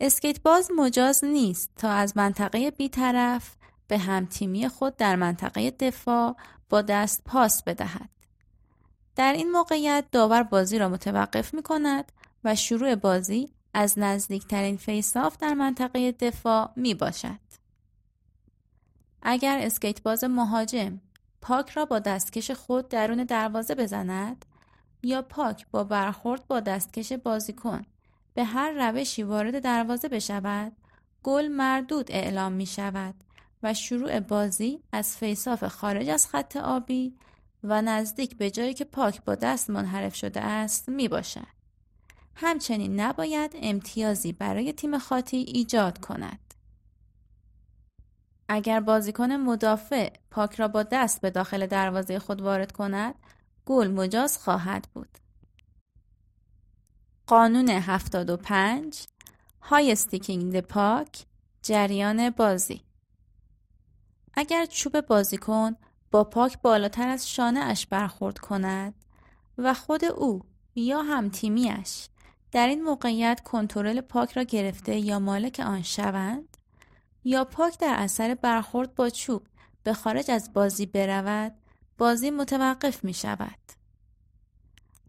اسکیت 0.00 0.42
باز 0.42 0.70
مجاز 0.76 1.24
نیست 1.24 1.70
تا 1.76 1.90
از 1.90 2.16
منطقه 2.16 2.70
بیطرف 2.70 3.56
به 3.88 3.98
همتیمی 3.98 4.68
خود 4.68 4.96
در 4.96 5.16
منطقه 5.16 5.70
دفاع 5.70 6.36
با 6.68 6.82
دست 6.82 7.22
پاس 7.24 7.62
بدهد. 7.62 8.08
در 9.16 9.32
این 9.32 9.50
موقعیت 9.50 10.04
داور 10.12 10.42
بازی 10.42 10.78
را 10.78 10.88
متوقف 10.88 11.54
می 11.54 11.62
کند 11.62 12.12
و 12.44 12.54
شروع 12.54 12.94
بازی 12.94 13.48
از 13.74 13.98
نزدیکترین 13.98 14.76
فیصاف 14.76 15.36
در 15.36 15.54
منطقه 15.54 16.12
دفاع 16.12 16.70
می 16.76 16.94
باشد. 16.94 17.46
اگر 19.28 19.58
اسکیت 19.62 20.02
باز 20.02 20.24
مهاجم 20.24 21.00
پاک 21.40 21.70
را 21.70 21.84
با 21.84 21.98
دستکش 21.98 22.50
خود 22.50 22.88
درون 22.88 23.24
دروازه 23.24 23.74
بزند 23.74 24.44
یا 25.02 25.22
پاک 25.22 25.66
با 25.70 25.84
برخورد 25.84 26.46
با 26.46 26.60
دستکش 26.60 27.12
بازیکن 27.12 27.82
به 28.34 28.44
هر 28.44 28.90
روشی 28.90 29.22
وارد 29.22 29.62
دروازه 29.62 30.08
بشود 30.08 30.72
گل 31.22 31.48
مردود 31.48 32.12
اعلام 32.12 32.52
می 32.52 32.66
شود 32.66 33.14
و 33.62 33.74
شروع 33.74 34.20
بازی 34.20 34.80
از 34.92 35.16
فیصاف 35.16 35.64
خارج 35.64 36.08
از 36.08 36.28
خط 36.28 36.56
آبی 36.56 37.16
و 37.64 37.82
نزدیک 37.82 38.36
به 38.36 38.50
جایی 38.50 38.74
که 38.74 38.84
پاک 38.84 39.24
با 39.24 39.34
دست 39.34 39.70
منحرف 39.70 40.14
شده 40.14 40.40
است 40.40 40.88
می 40.88 41.08
باشد. 41.08 41.56
همچنین 42.34 43.00
نباید 43.00 43.56
امتیازی 43.62 44.32
برای 44.32 44.72
تیم 44.72 44.98
خاطی 44.98 45.36
ایجاد 45.36 45.98
کند. 45.98 46.45
اگر 48.48 48.80
بازیکن 48.80 49.32
مدافع 49.32 50.12
پاک 50.30 50.54
را 50.54 50.68
با 50.68 50.82
دست 50.82 51.20
به 51.20 51.30
داخل 51.30 51.66
دروازه 51.66 52.18
خود 52.18 52.42
وارد 52.42 52.72
کند، 52.72 53.14
گل 53.66 53.90
مجاز 53.90 54.38
خواهد 54.38 54.88
بود. 54.94 55.18
قانون 57.26 57.68
75 57.68 59.06
های 59.62 59.92
استیکینگ 59.92 60.52
د 60.52 60.60
پاک 60.60 61.26
جریان 61.62 62.30
بازی 62.30 62.80
اگر 64.34 64.66
چوب 64.66 65.00
بازیکن 65.00 65.76
با 66.10 66.24
پاک 66.24 66.58
بالاتر 66.62 67.08
از 67.08 67.30
شانه 67.30 67.60
اش 67.60 67.86
برخورد 67.86 68.38
کند 68.38 68.94
و 69.58 69.74
خود 69.74 70.04
او 70.04 70.42
یا 70.74 71.02
هم 71.02 71.28
تیمیش 71.28 72.08
در 72.52 72.66
این 72.66 72.82
موقعیت 72.82 73.40
کنترل 73.44 74.00
پاک 74.00 74.32
را 74.32 74.42
گرفته 74.42 74.96
یا 74.96 75.18
مالک 75.18 75.60
آن 75.66 75.82
شوند 75.82 76.55
یا 77.26 77.44
پاک 77.44 77.78
در 77.78 77.94
اثر 77.98 78.34
برخورد 78.34 78.94
با 78.94 79.10
چوب 79.10 79.46
به 79.82 79.92
خارج 79.92 80.30
از 80.30 80.52
بازی 80.52 80.86
برود 80.86 81.52
بازی 81.98 82.30
متوقف 82.30 83.04
می 83.04 83.14
شود. 83.14 83.58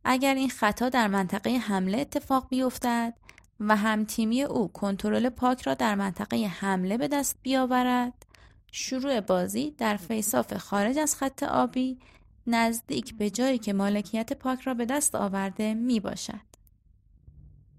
اگر 0.03 0.35
این 0.35 0.49
خطا 0.49 0.89
در 0.89 1.07
منطقه 1.07 1.49
حمله 1.49 1.97
اتفاق 1.97 2.47
بیفتد 2.49 3.13
و 3.59 3.75
همتیمی 3.75 4.43
او 4.43 4.67
کنترل 4.67 5.29
پاک 5.29 5.61
را 5.61 5.73
در 5.73 5.95
منطقه 5.95 6.45
حمله 6.45 6.97
به 6.97 7.07
دست 7.07 7.37
بیاورد 7.41 8.25
شروع 8.71 9.19
بازی 9.19 9.71
در 9.71 9.97
فیصاف 9.97 10.57
خارج 10.57 10.97
از 10.97 11.15
خط 11.15 11.43
آبی 11.43 11.99
نزدیک 12.47 13.17
به 13.17 13.29
جایی 13.29 13.57
که 13.57 13.73
مالکیت 13.73 14.33
پاک 14.33 14.61
را 14.61 14.73
به 14.73 14.85
دست 14.85 15.15
آورده 15.15 15.73
می 15.73 15.99
باشد. 15.99 16.47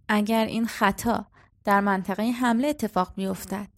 اگر 0.09 0.45
این 0.45 0.67
خطا 0.67 1.27
در 1.65 1.81
منطقه 1.81 2.23
حمله 2.23 2.69
اتفاق 2.69 3.13
بیفتد 3.17 3.69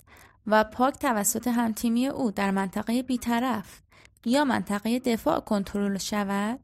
و 0.46 0.64
پاک 0.64 0.98
توسط 0.98 1.48
همتیمی 1.48 2.06
او 2.06 2.30
در 2.30 2.50
منطقه 2.50 3.02
بیطرف 3.02 3.80
یا 4.24 4.44
منطقه 4.44 4.98
دفاع 4.98 5.40
کنترل 5.40 5.98
شود 5.98 6.60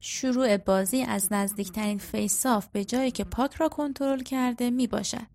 شروع 0.00 0.56
بازی 0.56 1.02
از 1.02 1.32
نزدیکترین 1.32 1.98
فیصاف 1.98 2.68
به 2.68 2.84
جایی 2.84 3.10
که 3.10 3.24
پاک 3.24 3.54
را 3.54 3.68
کنترل 3.68 4.22
کرده 4.22 4.70
می 4.70 4.86
باشد. 4.86 5.26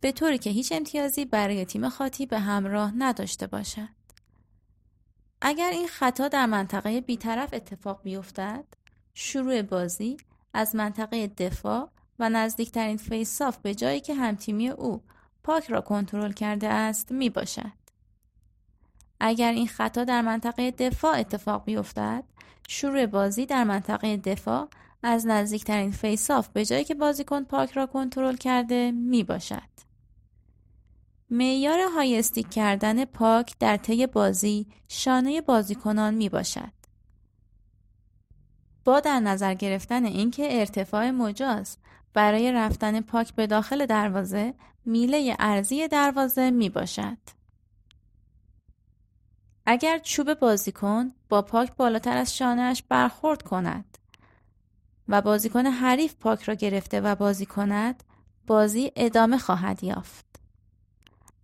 به 0.00 0.12
طوری 0.12 0.38
که 0.38 0.50
هیچ 0.50 0.72
امتیازی 0.72 1.24
برای 1.24 1.64
تیم 1.64 1.88
خاطی 1.88 2.26
به 2.26 2.38
همراه 2.38 2.92
نداشته 2.96 3.46
باشد. 3.46 3.88
اگر 5.42 5.70
این 5.70 5.86
خطا 5.86 6.28
در 6.28 6.46
منطقه 6.46 7.00
بیطرف 7.00 7.48
اتفاق 7.52 8.02
بیفتد، 8.02 8.64
شروع 9.14 9.62
بازی 9.62 10.16
از 10.54 10.74
منطقه 10.74 11.26
دفاع 11.26 11.90
و 12.18 12.28
نزدیکترین 12.28 12.96
فیصاف 12.96 13.58
به 13.58 13.74
جایی 13.74 14.00
که 14.00 14.14
همتیمی 14.14 14.68
او 14.68 15.02
پاک 15.48 15.70
را 15.70 15.80
کنترل 15.80 16.32
کرده 16.32 16.68
است 16.68 17.12
می 17.12 17.30
باشد. 17.30 17.72
اگر 19.20 19.52
این 19.52 19.66
خطا 19.66 20.04
در 20.04 20.22
منطقه 20.22 20.70
دفاع 20.70 21.18
اتفاق 21.18 21.64
بیفتد، 21.64 22.24
شروع 22.68 23.06
بازی 23.06 23.46
در 23.46 23.64
منطقه 23.64 24.16
دفاع 24.16 24.68
از 25.02 25.26
نزدیکترین 25.26 25.90
فیصاف 25.90 26.48
به 26.48 26.64
جایی 26.64 26.84
که 26.84 26.94
بازیکن 26.94 27.44
پاک 27.44 27.72
را 27.72 27.86
کنترل 27.86 28.36
کرده 28.36 28.90
می 28.90 29.24
باشد. 29.24 29.68
معیار 31.30 31.78
هایستیک 31.94 32.50
کردن 32.50 33.04
پاک 33.04 33.54
در 33.58 33.76
طی 33.76 34.06
بازی 34.06 34.66
شانه 34.88 35.40
بازیکنان 35.40 36.14
می 36.14 36.28
باشد. 36.28 36.72
با 38.84 39.00
در 39.00 39.20
نظر 39.20 39.54
گرفتن 39.54 40.04
اینکه 40.04 40.58
ارتفاع 40.58 41.10
مجاز 41.10 41.76
برای 42.14 42.52
رفتن 42.52 43.00
پاک 43.00 43.34
به 43.34 43.46
داخل 43.46 43.86
دروازه 43.86 44.54
میله 44.88 45.36
ارزی 45.38 45.88
دروازه 45.88 46.50
می 46.50 46.68
باشد. 46.68 47.18
اگر 49.66 49.98
چوب 49.98 50.34
بازیکن 50.34 51.12
با 51.28 51.42
پاک 51.42 51.76
بالاتر 51.76 52.16
از 52.16 52.36
شانهش 52.36 52.82
برخورد 52.88 53.42
کند 53.42 53.98
و 55.08 55.22
بازیکن 55.22 55.66
حریف 55.66 56.14
پاک 56.14 56.42
را 56.42 56.54
گرفته 56.54 57.00
و 57.00 57.14
بازی 57.14 57.46
کند 57.46 58.04
بازی 58.46 58.92
ادامه 58.96 59.38
خواهد 59.38 59.84
یافت. 59.84 60.26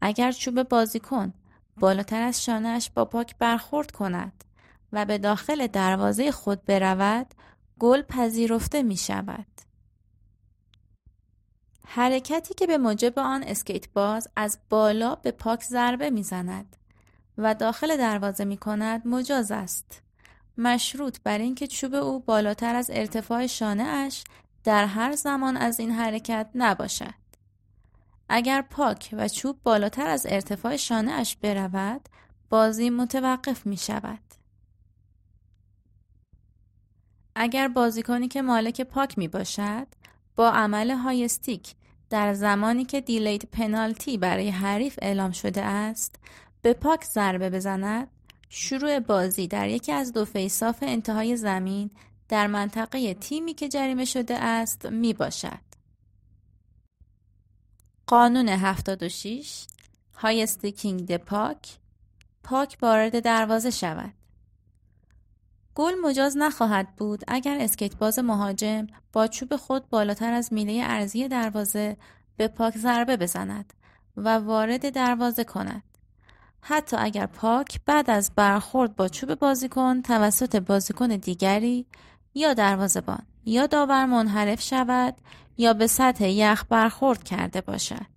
اگر 0.01 0.33
چوب 0.33 0.63
بازیکن 0.63 1.33
بالاتر 1.77 2.23
از 2.23 2.45
شانهش 2.45 2.91
با 2.95 3.05
پاک 3.05 3.37
برخورد 3.39 3.91
کند 3.91 4.45
و 4.93 5.05
به 5.05 5.19
داخل 5.19 5.67
دروازه 5.67 6.33
خود 6.33 6.65
برود 6.65 7.27
گل 7.79 8.03
پذیرفته 8.03 8.83
می 8.83 8.97
شود. 8.97 9.47
حرکتی 11.87 12.55
که 12.55 12.67
به 12.67 12.79
موجب 12.79 13.19
آن 13.19 13.43
اسکیت 13.43 13.89
باز 13.93 14.29
از 14.37 14.59
بالا 14.71 15.15
به 15.15 15.31
پاک 15.31 15.63
ضربه 15.65 16.11
می‌زند 16.11 16.77
و 17.39 17.55
داخل 17.55 17.97
دروازه 17.97 18.45
می 18.45 18.57
کند 18.57 19.07
مجاز 19.07 19.51
است. 19.51 20.03
مشروط 20.59 21.19
بر 21.25 21.39
اینکه 21.39 21.67
چوب 21.67 21.95
او 21.95 22.21
بالاتر 22.21 22.75
از 22.75 22.91
ارتفاع 22.93 23.47
شانه 23.47 23.83
اش 23.83 24.25
در 24.65 24.87
هر 24.87 25.13
زمان 25.13 25.57
از 25.57 25.81
این 25.81 25.91
حرکت 25.91 26.51
نباشد. 26.55 27.25
اگر 28.29 28.63
پاک 28.63 29.11
و 29.13 29.29
چوب 29.29 29.57
بالاتر 29.63 30.07
از 30.07 30.27
ارتفاع 30.29 30.77
شانه 30.77 31.13
اش 31.13 31.37
برود 31.37 32.09
بازی 32.51 32.91
متوقف 32.91 33.67
می 33.67 33.77
شود. 33.77 34.19
اگر 37.37 37.69
بازیکنی 37.69 38.29
که 38.29 38.43
مالک 38.43 38.81
puck 38.81 39.19
می 39.19 39.29
باشد 39.29 39.87
با 40.37 40.51
عمل 40.51 40.91
high 40.91 41.28
stick 41.28 41.75
در 42.11 42.35
زمانی 42.35 42.85
که 42.85 43.01
delayed 43.01 43.47
penalty 43.47 44.19
برای 44.19 44.51
حریف 44.51 44.99
اعلام 45.03 45.31
شده 45.31 45.63
است 45.63 46.17
به 46.63 46.73
puck 46.73 47.05
ضربه 47.05 47.51
بزند 47.51 48.09
شروع 48.49 49.01
بازی 49.01 49.47
در 49.47 49.69
یکی 49.69 49.93
از 49.93 50.13
دو 50.13 50.25
face-off 50.25 50.79
انتهای 50.83 51.37
زمین 51.37 51.91
در 52.29 52.47
منطقه 52.47 53.15
تیمی 53.15 53.55
که 53.55 53.69
جریمه 53.69 54.05
شده 54.05 54.39
است 54.39 54.87
می 54.87 55.13
باشد. 55.13 55.65
قانون 58.07 58.49
76 58.49 59.67
high-sticking 60.15 61.07
the 61.07 61.17
puck 61.17 61.79
پاک 62.43 62.79
وارد 62.83 63.21
دروازه 63.21 63.71
شود. 63.71 64.13
گل 65.75 65.93
مجاز 66.05 66.37
نخواهد 66.37 66.97
بود 66.97 67.25
اگر 67.29 67.59
اسکیت 67.61 67.97
باز 67.97 68.19
مهاجم 68.19 68.87
با 69.13 69.27
چوب 69.27 69.57
خود 69.57 69.89
بالاتر 69.89 70.33
از 70.33 70.53
میله 70.53 70.83
ارزی 70.85 71.29
دروازه 71.29 71.97
به 72.37 72.49
پاک 72.49 72.79
ضربه 72.79 73.17
بزند 73.17 73.73
و 74.17 74.39
وارد 74.39 74.91
دروازه 74.91 75.45
کند. 75.45 75.83
حتی 76.61 76.97
اگر 76.97 77.27
پاک 77.27 77.81
بعد 77.87 78.11
از 78.11 78.33
برخورد 78.37 78.97
با 78.97 79.09
چوب 79.09 79.35
بازیکن 79.35 80.03
توسط 80.03 80.57
بازیکن 80.57 81.09
دیگری 81.09 81.87
یا 82.35 82.55
دروازهبان 82.55 83.27
یا 83.45 83.67
داور 83.67 84.07
منحرف 84.07 84.63
شود 84.63 85.15
یا 85.57 85.73
به 85.73 85.87
سطح 85.87 86.29
یخ 86.29 86.65
برخورد 86.69 87.25
کرده 87.25 87.61
باشد. 87.61 88.15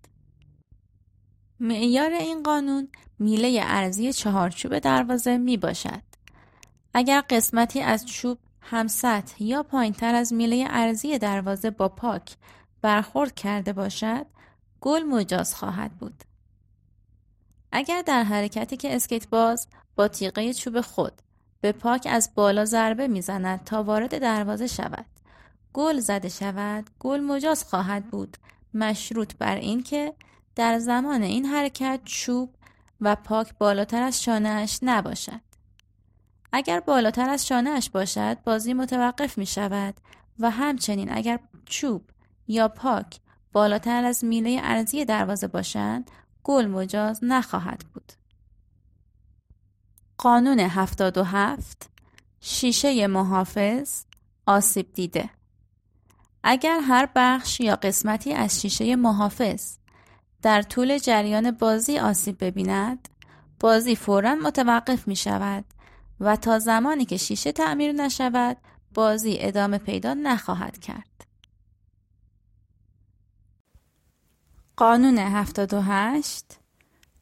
معیار 1.59 2.11
این 2.11 2.43
قانون 2.43 2.87
میله 3.19 3.59
ارزی 3.63 4.13
چهارچوب 4.13 4.79
دروازه 4.79 5.37
می 5.37 5.57
باشد. 5.57 6.06
اگر 6.97 7.23
قسمتی 7.29 7.81
از 7.81 8.05
چوب 8.05 8.37
هم 8.61 8.87
سطح 8.87 9.43
یا 9.43 9.63
پایینتر 9.63 10.15
از 10.15 10.33
میله 10.33 10.65
ارزی 10.69 11.17
دروازه 11.17 11.69
با 11.69 11.89
پاک 11.89 12.37
برخورد 12.81 13.35
کرده 13.35 13.73
باشد 13.73 14.25
گل 14.81 15.03
مجاز 15.03 15.55
خواهد 15.55 15.91
بود. 15.91 16.23
اگر 17.71 18.01
در 18.01 18.23
حرکتی 18.23 18.77
که 18.77 18.95
اسکیت 18.95 19.29
باز 19.29 19.67
با 19.95 20.07
تیغه 20.07 20.53
چوب 20.53 20.81
خود 20.81 21.21
به 21.61 21.71
پاک 21.71 22.07
از 22.09 22.31
بالا 22.35 22.65
ضربه 22.65 23.07
می‌زند 23.07 23.63
تا 23.63 23.83
وارد 23.83 24.21
دروازه 24.21 24.67
شود 24.67 25.05
گل 25.73 25.99
زده 25.99 26.29
شود 26.29 26.89
گل 26.99 27.19
مجاز 27.19 27.63
خواهد 27.63 28.07
بود 28.07 28.37
مشروط 28.73 29.35
بر 29.35 29.55
اینکه 29.55 30.13
در 30.55 30.79
زمان 30.79 31.23
این 31.23 31.45
حرکت 31.45 31.99
چوب 32.05 32.55
و 33.01 33.15
پاک 33.15 33.53
بالاتر 33.57 34.01
از 34.01 34.23
شانهاش 34.23 34.79
نباشد 34.81 35.46
اگر 36.51 36.79
بالاتر 36.79 37.29
از 37.29 37.47
شانهاش 37.47 37.89
باشد 37.89 38.37
بازی 38.43 38.73
متوقف 38.73 39.37
می 39.37 39.45
شود 39.45 39.95
و 40.39 40.49
همچنین 40.49 41.11
اگر 41.11 41.39
چوب 41.65 42.09
یا 42.47 42.67
پاک 42.67 43.19
بالاتر 43.51 44.05
از 44.05 44.25
میله 44.25 44.59
ارزی 44.63 45.05
دروازه 45.05 45.47
باشند 45.47 46.11
گل 46.43 46.65
مجاز 46.65 47.19
نخواهد 47.23 47.83
بود. 47.93 48.13
قانون 50.17 50.59
77 50.59 51.89
شیشه 52.41 53.07
محافظ 53.07 54.03
آسیب 54.45 54.93
دیده 54.93 55.29
اگر 56.43 56.79
هر 56.79 57.09
بخش 57.15 57.59
یا 57.59 57.75
قسمتی 57.75 58.33
از 58.33 58.61
شیشه 58.61 58.95
محافظ 58.95 59.77
در 60.41 60.61
طول 60.61 60.97
جریان 60.97 61.51
بازی 61.51 61.99
آسیب 61.99 62.43
ببیند 62.43 63.09
بازی 63.59 63.95
فورا 63.95 64.35
متوقف 64.35 65.07
می 65.07 65.15
شود 65.15 65.65
و 66.19 66.35
تا 66.35 66.59
زمانی 66.59 67.05
که 67.05 67.17
شیشه 67.17 67.51
تعمیر 67.51 67.91
نشود 67.91 68.57
بازی 68.93 69.37
ادامه 69.39 69.77
پیدا 69.77 70.13
نخواهد 70.13 70.77
کرد. 70.77 71.27
قانون 74.75 75.17
78 75.17 76.45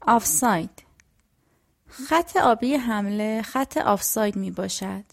آفساید 0.02 0.84
خط 1.88 2.38
آبی 2.38 2.76
حمله 2.76 3.42
خط 3.42 3.78
آفساید 3.78 4.36
می 4.36 4.52
باشد. 4.52 5.04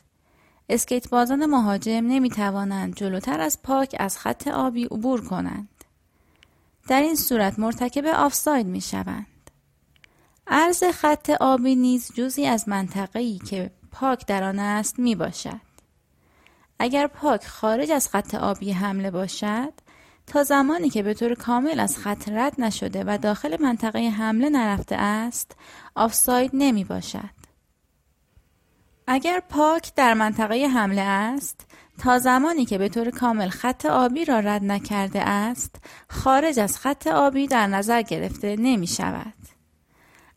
اسکیت 0.68 1.09
بازان 1.09 1.47
مهاجم 1.47 1.90
نمی 1.90 2.31
توانند 2.31 2.97
جلوتر 2.97 3.40
از 3.40 3.62
پاک 3.62 3.97
از 3.99 4.18
خط 4.18 4.49
آبی 4.49 4.85
عبور 4.85 5.29
کنند. 5.29 5.85
در 6.88 7.01
این 7.01 7.16
صورت 7.16 7.59
مرتکب 7.59 8.07
آفساید 8.07 8.66
می 8.66 8.81
شوند. 8.81 9.32
عرض 10.46 10.85
خط 10.85 11.31
آبی 11.31 11.76
نیز 11.76 12.12
جزی 12.14 12.46
از 12.46 12.68
منطقه‌ای 12.68 13.38
که 13.38 13.70
پاک 13.92 14.26
در 14.26 14.42
آن 14.42 14.59
است 14.59 14.98
می 14.98 15.14
باشد. 15.14 15.61
اگر 16.78 17.07
پاک 17.07 17.46
خارج 17.46 17.90
از 17.90 18.09
خط 18.09 18.35
آبی 18.35 18.72
حمله 18.72 19.11
باشد 19.11 19.72
تا 20.26 20.42
زمانی 20.42 20.90
که 20.90 21.02
به 21.02 21.14
طور 21.14 21.35
کامل 21.35 21.81
از 21.81 21.98
خط 21.98 22.28
رد 22.28 22.61
نشده 22.61 23.05
و 23.07 23.18
داخل 23.22 23.62
منطقه 23.62 23.98
حمله 23.98 24.48
نرفته 24.48 24.96
است 24.96 25.57
آفساید 25.94 26.50
نمی 26.55 26.85
باشد. 26.85 27.42
اگر 29.07 29.42
پاک 29.48 29.94
در 29.94 30.14
منطقه 30.14 30.66
حمله 30.66 31.00
است 31.02 31.66
تا 31.98 32.18
زمانی 32.18 32.64
که 32.64 32.78
به 32.78 32.88
طور 32.88 33.11
کامل 33.11 33.48
خط 33.48 33.87
آبی 33.87 34.24
را 34.24 34.38
رد 34.38 34.64
نکرده 34.64 35.20
است 35.22 35.76
خارج 36.09 36.59
از 36.59 36.78
خط 36.78 37.07
آبی 37.07 37.46
در 37.46 37.66
نظر 37.66 38.02
گرفته 38.02 38.57
نمی 38.57 38.87
شود. 38.87 39.41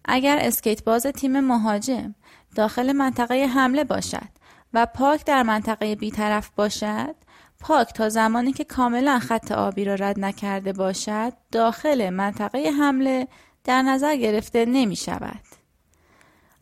اگر 0.07 0.37
اسکیت 0.41 0.83
باز 0.83 1.05
تیم 1.05 1.39
مهاجم 1.39 2.15
داخل 2.55 2.91
منطقه 2.91 3.45
حمله 3.45 3.83
باشد 3.83 4.29
و 4.73 4.85
پاک 4.85 5.25
در 5.25 5.43
منطقه 5.43 5.95
بیطرف 5.95 6.49
باشد 6.49 7.15
پاک 7.59 7.93
تا 7.93 8.09
زمانی 8.09 8.53
که 8.53 8.63
کاملا 8.63 9.19
خط 9.19 9.51
آبی 9.51 9.85
را 9.85 9.95
رد 9.95 10.19
نکرده 10.19 10.73
باشد 10.73 11.33
داخل 11.51 12.09
منطقه 12.09 12.71
حمله 12.79 13.27
در 13.63 13.81
نظر 13.81 14.15
گرفته 14.15 14.65
نمی 14.65 14.95
شود. 14.95 15.41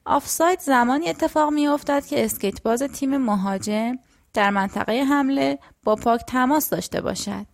آفساید 0.05 0.59
زمانی 0.59 1.09
اتفاق 1.09 1.53
می 1.53 1.67
افتد 1.67 2.05
که 2.05 2.25
اسکیت 2.25 2.61
باز 2.61 2.83
تیم 2.83 3.17
مهاجم 3.17 3.99
در 4.33 4.49
منطقه 4.49 5.03
حمله 5.03 5.59
با 5.83 5.95
puck 5.95 6.21
تماس 6.27 6.69
داشته 6.69 7.01
باشد 7.01 7.45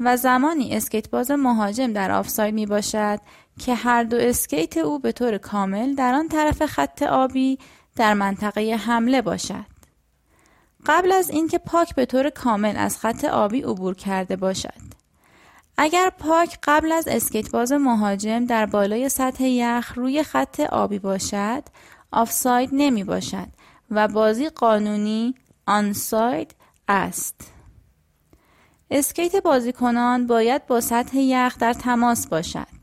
و 0.00 0.16
زمانی 0.16 0.76
اسکیت 0.76 1.10
باز 1.10 1.30
مهاجم 1.30 1.92
در 1.92 2.10
آفساید 2.10 2.54
می 2.54 2.66
باشد 2.66 3.20
که 3.58 3.74
هر 3.74 4.02
دو 4.02 4.16
اسکیت 4.20 4.76
او 4.76 4.98
به 4.98 5.12
طور 5.12 5.38
کامل 5.38 5.94
در 5.94 6.14
آن 6.14 6.28
طرف 6.28 6.66
خط 6.66 7.02
آبی 7.02 7.58
در 7.96 8.14
منطقه 8.14 8.74
حمله 8.74 9.22
باشد. 9.22 9.78
قبل 10.86 11.12
از 11.12 11.30
اینکه 11.30 11.58
puck 11.58 11.94
به 11.94 12.06
طور 12.06 12.30
کامل 12.30 12.76
از 12.76 12.98
خط 12.98 13.24
آبی 13.24 13.62
عبور 13.62 13.94
کرده 13.94 14.36
باشد. 14.36 14.88
اگر 15.76 16.10
puck 16.18 16.58
قبل 16.62 16.92
از 16.92 17.08
اسکیت 17.08 17.50
باز 17.50 17.72
مهاجم 17.72 18.44
در 18.44 18.66
بالای 18.66 19.08
سطح 19.08 19.44
یخ 19.44 19.92
روی 19.96 20.22
خط 20.22 20.60
آبی 20.60 20.98
باشد، 20.98 21.62
آفساید 22.12 22.70
نمی 22.72 23.04
باشد 23.04 23.48
و 23.90 24.08
بازی 24.08 24.48
قانونی 24.48 25.34
onside 25.66 26.54
است. 26.88 27.52
اسکیت 28.90 29.36
بازیکنان 29.36 30.26
باید 30.26 30.66
با 30.66 30.80
سطح 30.80 31.16
یخ 31.16 31.58
در 31.58 31.72
تماس 31.72 32.26
باشد 32.26 32.77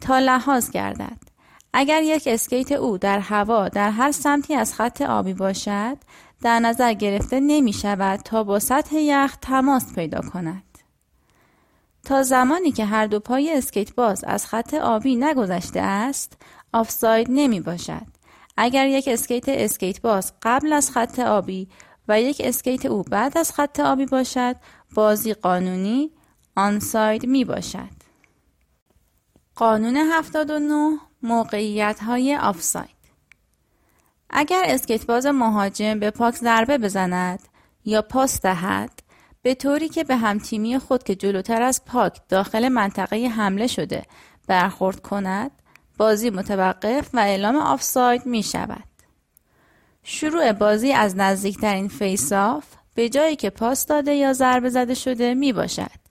تا 0.00 0.18
لحاظ 0.18 0.70
گردد. 0.70 1.18
اگر 1.72 2.02
یک 2.02 2.22
اسکیت 2.26 2.72
او 2.72 2.98
در 2.98 3.18
هوا 3.18 3.68
در 3.68 3.90
هر 3.90 4.12
سمتی 4.12 4.54
از 4.54 4.74
خط 4.74 5.02
آبی 5.02 5.34
باشد 5.34 5.96
در 6.42 6.60
نظر 6.60 6.92
گرفته 6.92 7.40
نمی 7.40 7.72
شود 7.72 8.20
تا 8.20 8.44
با 8.44 8.58
سطح 8.58 8.96
یخ 8.96 9.36
تماس 9.36 9.94
پیدا 9.94 10.20
کند. 10.20 10.62
تا 12.04 12.22
زمانی 12.22 12.72
که 12.72 12.84
هر 12.84 13.06
دو 13.06 13.20
پای 13.20 13.52
اسکیت 13.56 13.94
باز 13.94 14.24
از 14.24 14.46
خط 14.46 14.74
آبی 14.74 15.16
نگذشته 15.16 15.80
است 15.80 16.36
آفساید 16.72 17.26
نمی 17.30 17.60
باشد. 17.60 18.06
اگر 18.56 18.86
یک 18.86 19.08
اسکیت 19.08 19.48
اسکیت 19.48 20.00
باز 20.00 20.32
قبل 20.42 20.72
از 20.72 20.90
خط 20.90 21.18
آبی 21.18 21.68
و 22.08 22.20
یک 22.20 22.42
اسکیت 22.44 22.86
او 22.86 23.02
بعد 23.02 23.38
از 23.38 23.52
خط 23.52 23.80
آبی 23.80 24.06
باشد 24.06 24.56
بازی 24.94 25.34
قانونی 25.34 26.10
onside 26.56 27.26
می 27.26 27.44
باشد. 27.44 27.97
قانون 29.58 29.96
79 29.96 30.98
موقعیت 31.22 32.00
های 32.02 32.36
آفساید 32.36 32.98
اگر 34.30 34.62
اسکیت 34.66 35.06
باز 35.06 35.26
مهاجم 35.26 35.98
به 35.98 36.10
puck 36.10 36.34
ضربه 36.34 36.78
بزند 36.78 37.40
یا 37.84 38.02
پاس 38.02 38.40
دهد 38.40 38.90
به 39.42 39.54
طوری 39.54 39.88
که 39.88 40.04
به 40.04 40.16
همتیمی 40.16 40.78
خود 40.78 41.02
که 41.02 41.14
جلوتر 41.14 41.62
از 41.62 41.84
puck 41.84 42.20
داخل 42.28 42.68
منطقه 42.68 43.26
حمله 43.26 43.66
شده 43.66 44.02
برخورد 44.46 45.00
کند 45.00 45.50
بازی 45.98 46.30
متوقف 46.30 47.10
و 47.14 47.18
اعلام 47.18 47.56
آفساید 47.56 48.26
می 48.26 48.42
شود. 48.42 48.84
شروع 50.02 50.52
بازی 50.52 50.92
از 50.92 51.16
نزدیکترین 51.16 51.88
face-off 51.88 52.64
به 52.94 53.08
جایی 53.08 53.36
که 53.36 53.50
پاس 53.50 53.86
داده 53.86 54.14
یا 54.14 54.32
ضربه 54.32 54.70
زده 54.70 54.94
شده 54.94 55.34
می 55.34 55.52
باشد 55.52 56.07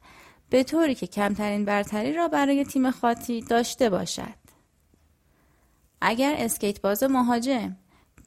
به 0.49 0.63
طوری 0.63 0.95
که 0.95 1.07
کمترین 1.07 1.65
برتری 1.65 2.13
را 2.13 2.27
برای 2.27 2.65
تیم 2.65 2.91
خاطی 2.91 3.41
داشته 3.41 3.89
باشد. 3.89 4.47
اگر 6.01 6.35
اسکیت 6.37 6.81
باز 6.81 7.03
مهاجم 7.03 7.75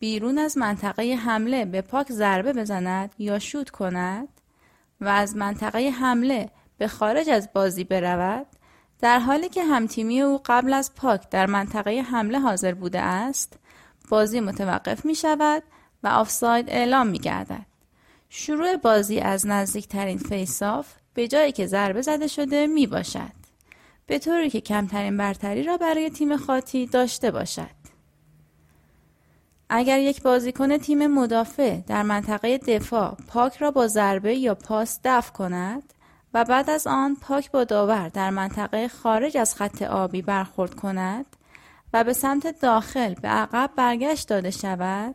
بیرون 0.00 0.38
از 0.38 0.58
منطقه 0.58 1.14
حمله 1.14 1.64
به 1.64 1.80
پاک 1.80 2.12
ضربه 2.12 2.52
بزند 2.52 3.14
یا 3.18 3.38
شوت 3.38 3.70
کند 3.70 4.28
و 5.00 5.08
از 5.08 5.36
منطقه 5.36 5.78
حمله 5.88 6.50
به 6.78 6.88
خارج 6.88 7.30
از 7.30 7.48
بازی 7.52 7.84
برود 7.84 8.46
در 9.00 9.18
حالی 9.18 9.48
که 9.48 9.64
همتیمی 9.64 10.20
او 10.20 10.40
قبل 10.46 10.72
از 10.72 10.94
پاک 10.94 11.30
در 11.30 11.46
منطقه 11.46 11.90
حمله 12.00 12.38
حاضر 12.38 12.74
بوده 12.74 13.00
است 13.00 13.58
بازی 14.08 14.40
متوقف 14.40 15.04
می 15.04 15.14
شود 15.14 15.62
و 16.02 16.08
آفساید 16.08 16.70
اعلام 16.70 17.06
می 17.06 17.18
گردد. 17.18 17.66
شروع 18.28 18.76
بازی 18.76 19.20
از 19.20 19.46
نزدیکترین 19.46 20.18
فیساف 20.18 20.94
به 21.14 21.28
جایی 21.28 21.52
که 21.52 21.66
ضربه 21.66 22.02
زده 22.02 22.26
شده 22.26 22.66
می 22.66 22.86
باشد. 22.86 23.40
به 24.06 24.18
طوری 24.18 24.50
که 24.50 24.60
کمترین 24.60 25.16
برتری 25.16 25.62
را 25.62 25.76
برای 25.76 26.10
تیم 26.10 26.36
خاطی 26.36 26.86
داشته 26.86 27.30
باشد. 27.30 27.80
اگر 29.72 29.98
یک 29.98 30.22
بازیکن 30.22 30.78
تیم 30.78 31.06
مدافع 31.06 31.80
در 31.80 32.02
منطقه 32.02 32.58
دفاع 32.58 33.16
پاک 33.28 33.56
را 33.56 33.70
با 33.70 33.86
ضربه 33.86 34.34
یا 34.34 34.54
پاس 34.54 35.00
دفع 35.04 35.32
کند 35.32 35.94
و 36.34 36.44
بعد 36.44 36.70
از 36.70 36.86
آن 36.86 37.16
پاک 37.20 37.50
با 37.50 37.64
داور 37.64 38.08
در 38.08 38.30
منطقه 38.30 38.88
خارج 38.88 39.36
از 39.36 39.54
خط 39.54 39.82
آبی 39.82 40.22
برخورد 40.22 40.74
کند 40.74 41.26
و 41.92 42.04
به 42.04 42.12
سمت 42.12 42.60
داخل 42.60 43.14
به 43.14 43.28
عقب 43.28 43.70
برگشت 43.76 44.28
داده 44.28 44.50
شود 44.50 45.14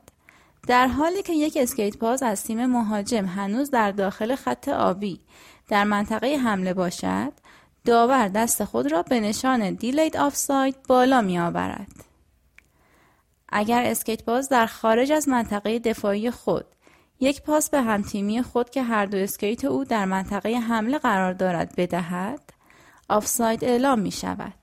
در 0.67 0.88
حالی 0.88 1.23
که 1.23 1.34
یک 1.34 1.58
اسکیت 1.62 1.97
باز 1.97 2.23
از 2.23 2.43
تیم 2.43 2.65
مهاجم 2.65 3.25
هنوز 3.25 3.71
در 3.71 3.91
داخل 3.91 4.36
خط 4.36 4.67
آبی 4.69 5.19
در 5.67 5.84
منطقه 5.84 6.36
حمله 6.38 6.73
باشد 6.73 7.34
داور 7.86 8.28
دست 8.28 8.63
خود 8.63 8.91
را 8.91 9.01
به 9.04 9.19
نشان 9.19 9.73
دیلید 9.73 10.17
آفساید 10.17 10.84
بالا 10.88 11.21
می 11.21 11.39
آورد. 11.39 12.06
اگر 13.49 13.84
اسکیت 13.84 14.25
باز 14.25 14.49
در 14.49 14.65
خارج 14.65 15.12
از 15.12 15.30
منطقه 15.30 15.80
دفاعی 15.80 16.32
خود 16.32 16.65
یک 17.19 17.41
پاس 17.41 17.69
به 17.69 17.82
همتیمی 17.82 18.41
خود 18.41 18.69
که 18.69 18.84
هر 18.84 19.06
دو 19.06 19.17
اسکیت 19.17 19.65
او 19.65 19.84
در 19.84 20.06
منطقه 20.06 20.49
حمله 20.49 20.97
قرار 20.97 21.34
دارد 21.34 21.75
بدهد 21.78 22.54
آفساید 23.10 23.63
اعلام 23.63 23.99
می 23.99 24.12
شود. 24.12 24.54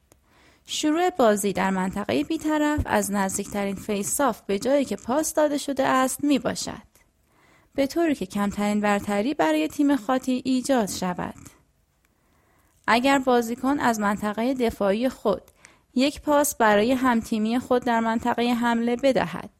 شروع 0.67 1.11
بازی 1.11 1.53
در 1.53 1.71
منطقه 1.71 2.25
بیطرف 2.25 2.81
از 2.85 3.13
نزدیکترین 3.13 3.77
face-off 3.77 4.41
به 4.41 4.59
جایی 4.59 4.85
که 4.85 4.97
پاس 4.97 5.35
داده 5.35 5.59
شده 5.59 5.87
است 5.87 6.25
می 6.25 6.39
باشد. 6.39 6.92
به 7.75 7.87
طوری 7.87 8.15
که 8.15 8.27
کمترین 8.27 8.81
برتری 8.81 9.35
برای 9.35 9.69
تیم 9.69 9.97
خاطی 9.97 10.43
ایجاد 10.45 10.89
شود. 10.89 11.35
اگر 12.87 13.19
بازیکن 13.19 13.81
از 13.81 14.01
منطقه 14.01 14.55
دفاعی 14.55 15.09
خود 15.09 15.43
یک 15.95 16.21
پاس 16.21 16.55
برای 16.55 16.93
همتیمی 16.93 17.59
خود 17.59 17.85
در 17.85 18.01
منطقه 18.01 18.43
حمله 18.43 18.97
بدهد 18.97 19.51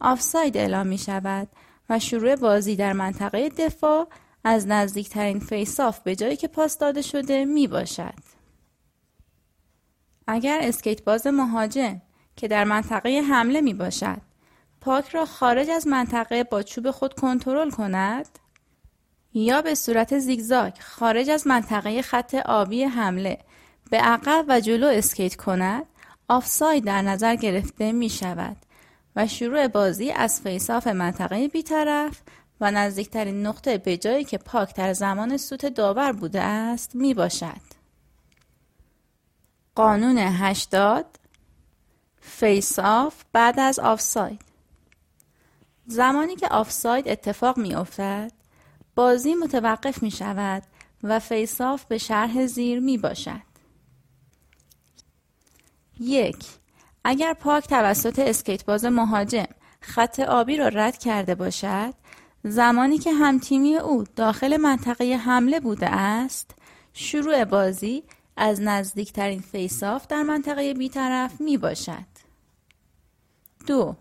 آفساید 0.00 0.56
اعلام 0.56 0.86
می 0.86 0.98
شود 0.98 1.48
و 1.90 1.98
شروع 1.98 2.36
بازی 2.36 2.76
در 2.76 2.92
منطقه 2.92 3.48
دفاع 3.48 4.08
از 4.44 4.66
نزدیکترین 4.66 5.40
face-off 5.40 6.00
به 6.00 6.16
جایی 6.16 6.36
که 6.36 6.48
پاس 6.48 6.78
داده 6.78 7.02
شده 7.02 7.44
می 7.44 7.66
باشد. 7.66 8.14
اگر 10.26 10.58
اسکیت 10.62 11.04
باز 11.04 11.26
مهاجم 11.26 12.02
که 12.36 12.48
در 12.48 12.64
منطقه 12.64 13.22
حمله 13.30 13.60
می 13.60 13.74
باشد 13.74 14.20
puck 14.84 15.08
را 15.08 15.26
خارج 15.26 15.70
از 15.70 15.86
منطقه 15.86 16.44
با 16.44 16.62
چوب 16.62 16.90
خود 16.90 17.14
کنترل 17.14 17.70
کند؟ 17.70 18.28
یا 19.34 19.62
به 19.62 19.74
صورت 19.74 20.18
زیگزاگ 20.18 20.72
خارج 20.80 21.30
از 21.30 21.46
منطقه 21.46 22.02
خط 22.02 22.34
آبی 22.34 22.84
حمله 22.84 23.38
به 23.90 23.96
عقب 23.96 24.44
و 24.48 24.60
جلو 24.60 24.86
اسکیت 24.86 25.36
کند؟ 25.36 25.86
آفساید 26.28 26.84
در 26.84 27.02
نظر 27.02 27.36
گرفته 27.36 27.92
می 27.92 28.08
شود 28.08 28.56
و 29.16 29.26
شروع 29.26 29.68
بازی 29.68 30.10
از 30.10 30.40
face-off 30.40 30.86
منطقه 30.86 31.48
بیطرف 31.48 32.22
و 32.60 32.70
نزدیکترین 32.70 33.46
نقطه 33.46 33.78
به 33.78 33.96
جایی 33.96 34.24
که 34.24 34.38
puck 34.38 34.74
در 34.74 34.92
زمان 34.92 35.36
سوت 35.36 35.66
داور 35.66 36.12
بوده 36.12 36.40
است 36.40 36.94
می 36.94 37.14
باشد. 37.14 37.74
قانون 39.74 40.18
80 40.18 41.06
face-off 42.20 43.24
بعد 43.32 43.60
از 43.60 43.78
آفساید. 43.78 44.53
زمانی 45.86 46.36
که 46.36 46.48
آفساید 46.48 47.08
اتفاق 47.08 47.58
می 47.58 47.74
افتد 47.74 48.32
بازی 48.94 49.34
متوقف 49.34 50.02
می 50.02 50.10
شود 50.10 50.62
و 51.02 51.18
face-off 51.18 51.84
به 51.84 51.98
شرح 51.98 52.46
زیر 52.46 52.80
می 52.80 52.98
باشد 52.98 53.54
یک 56.00 56.46
اگر 57.04 57.34
puck 57.34 57.68
توسط 57.68 58.18
اسکیت 58.18 58.64
باز 58.64 58.84
مهاجم 58.84 59.46
خط 59.80 60.20
آبی 60.20 60.56
را 60.56 60.68
رد 60.68 60.98
کرده 60.98 61.34
باشد 61.34 61.94
زمانی 62.44 62.98
که 62.98 63.12
همتیمی 63.12 63.76
او 63.76 64.04
داخل 64.16 64.56
منطقه 64.56 65.04
حمله 65.04 65.60
بوده 65.60 65.88
است 65.88 66.54
شروع 66.92 67.44
بازی 67.44 68.04
از 68.36 68.60
نزدیکترین 68.60 69.40
face-off 69.40 70.06
در 70.06 70.22
منطقه 70.22 70.74
بیطرف 70.74 71.40
می 71.40 71.58
باشد. 71.58 72.14
دو 73.66 73.96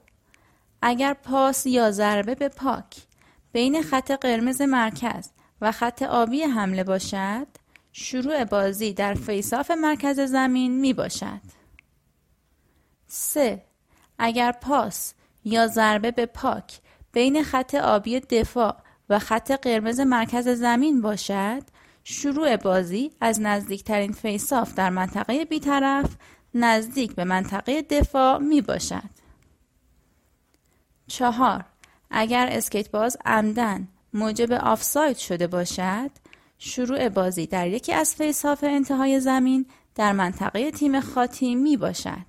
اگر 0.86 1.13
پاس 1.13 1.65
یا 1.65 1.91
ضربه 1.91 2.36
به 2.36 2.50
puck 2.50 2.96
بین 3.52 3.82
خط 3.82 4.12
قرمز 4.12 4.62
مرکز 4.62 5.30
و 5.62 5.72
خط 5.72 6.02
آبی 6.02 6.41
حمله 6.41 6.84
باشد 6.84 7.48
شروع 7.91 8.43
بازی 8.43 8.93
در 8.93 9.13
face-off 9.13 9.72
مرکز 9.72 10.19
زمین 10.19 10.80
می 10.80 10.93
باشد. 10.93 11.41
3. 13.08 13.62
اگر 14.19 14.52
پاس 14.52 15.13
یا 15.46 15.67
ضربه 15.67 16.12
به 16.12 16.26
puck 16.26 16.80
بین 17.12 17.43
خط 17.43 17.76
آبی 17.76 18.19
دفاع 18.19 18.76
و 19.10 19.19
خط 19.19 19.52
قرمز 19.52 20.00
مرکز 20.00 20.48
زمین 20.48 21.02
باشد 21.02 21.63
شروع 22.04 22.58
بازی 22.58 23.12
از 23.22 23.41
نزدیکترین 23.41 24.12
face-off 24.12 24.74
در 24.74 24.89
منطقه 24.89 25.46
بیطرف 25.46 26.15
نزدیک 26.54 27.15
به 27.15 27.24
منطقه 27.24 27.82
دفاع 27.82 28.38
می 28.38 28.62
باشد. 28.62 29.12
چهار 31.13 31.65
اگر 32.12 32.49
اسکیت 32.52 32.91
باز 32.91 33.17
عمداً 33.26 33.88
موجب 34.13 34.52
آفساید 34.52 35.17
شده 35.17 35.47
باشد 35.47 36.12
شروع 36.58 37.10
بازی 37.10 37.47
در 37.47 37.67
یکی 37.67 37.93
از 37.93 38.15
face-off 38.16 38.63
انتهای 38.63 39.19
زمین 39.19 39.65
در 39.95 40.12
منطقه 40.12 40.71
تیم 40.71 40.99
خاطی 40.99 41.56
می 41.56 41.78
باشد. 41.78 42.26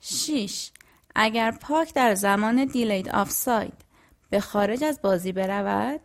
6. 0.00 0.70
اگر 1.14 1.50
puck 1.50 1.94
در 1.94 2.14
زمان 2.14 2.64
delayed 2.64 3.08
offside 3.08 3.84
به 4.30 4.40
خارج 4.40 4.84
از 4.84 5.02
بازی 5.02 5.32
برود 5.32 6.00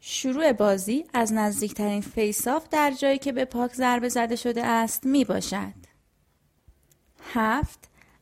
شروع 0.00 0.52
بازی 0.52 1.04
از 1.14 1.32
نزدیکترین 1.32 2.00
face-off 2.00 2.68
در 2.68 2.90
جایی 2.90 3.18
که 3.18 3.32
به 3.32 3.44
puck 3.44 3.74
ضربه 3.74 4.08
زده 4.08 4.36
شده 4.36 4.66
است 4.66 5.06
می 5.06 5.24
باشد. 5.24 5.74
7. 7.34 7.78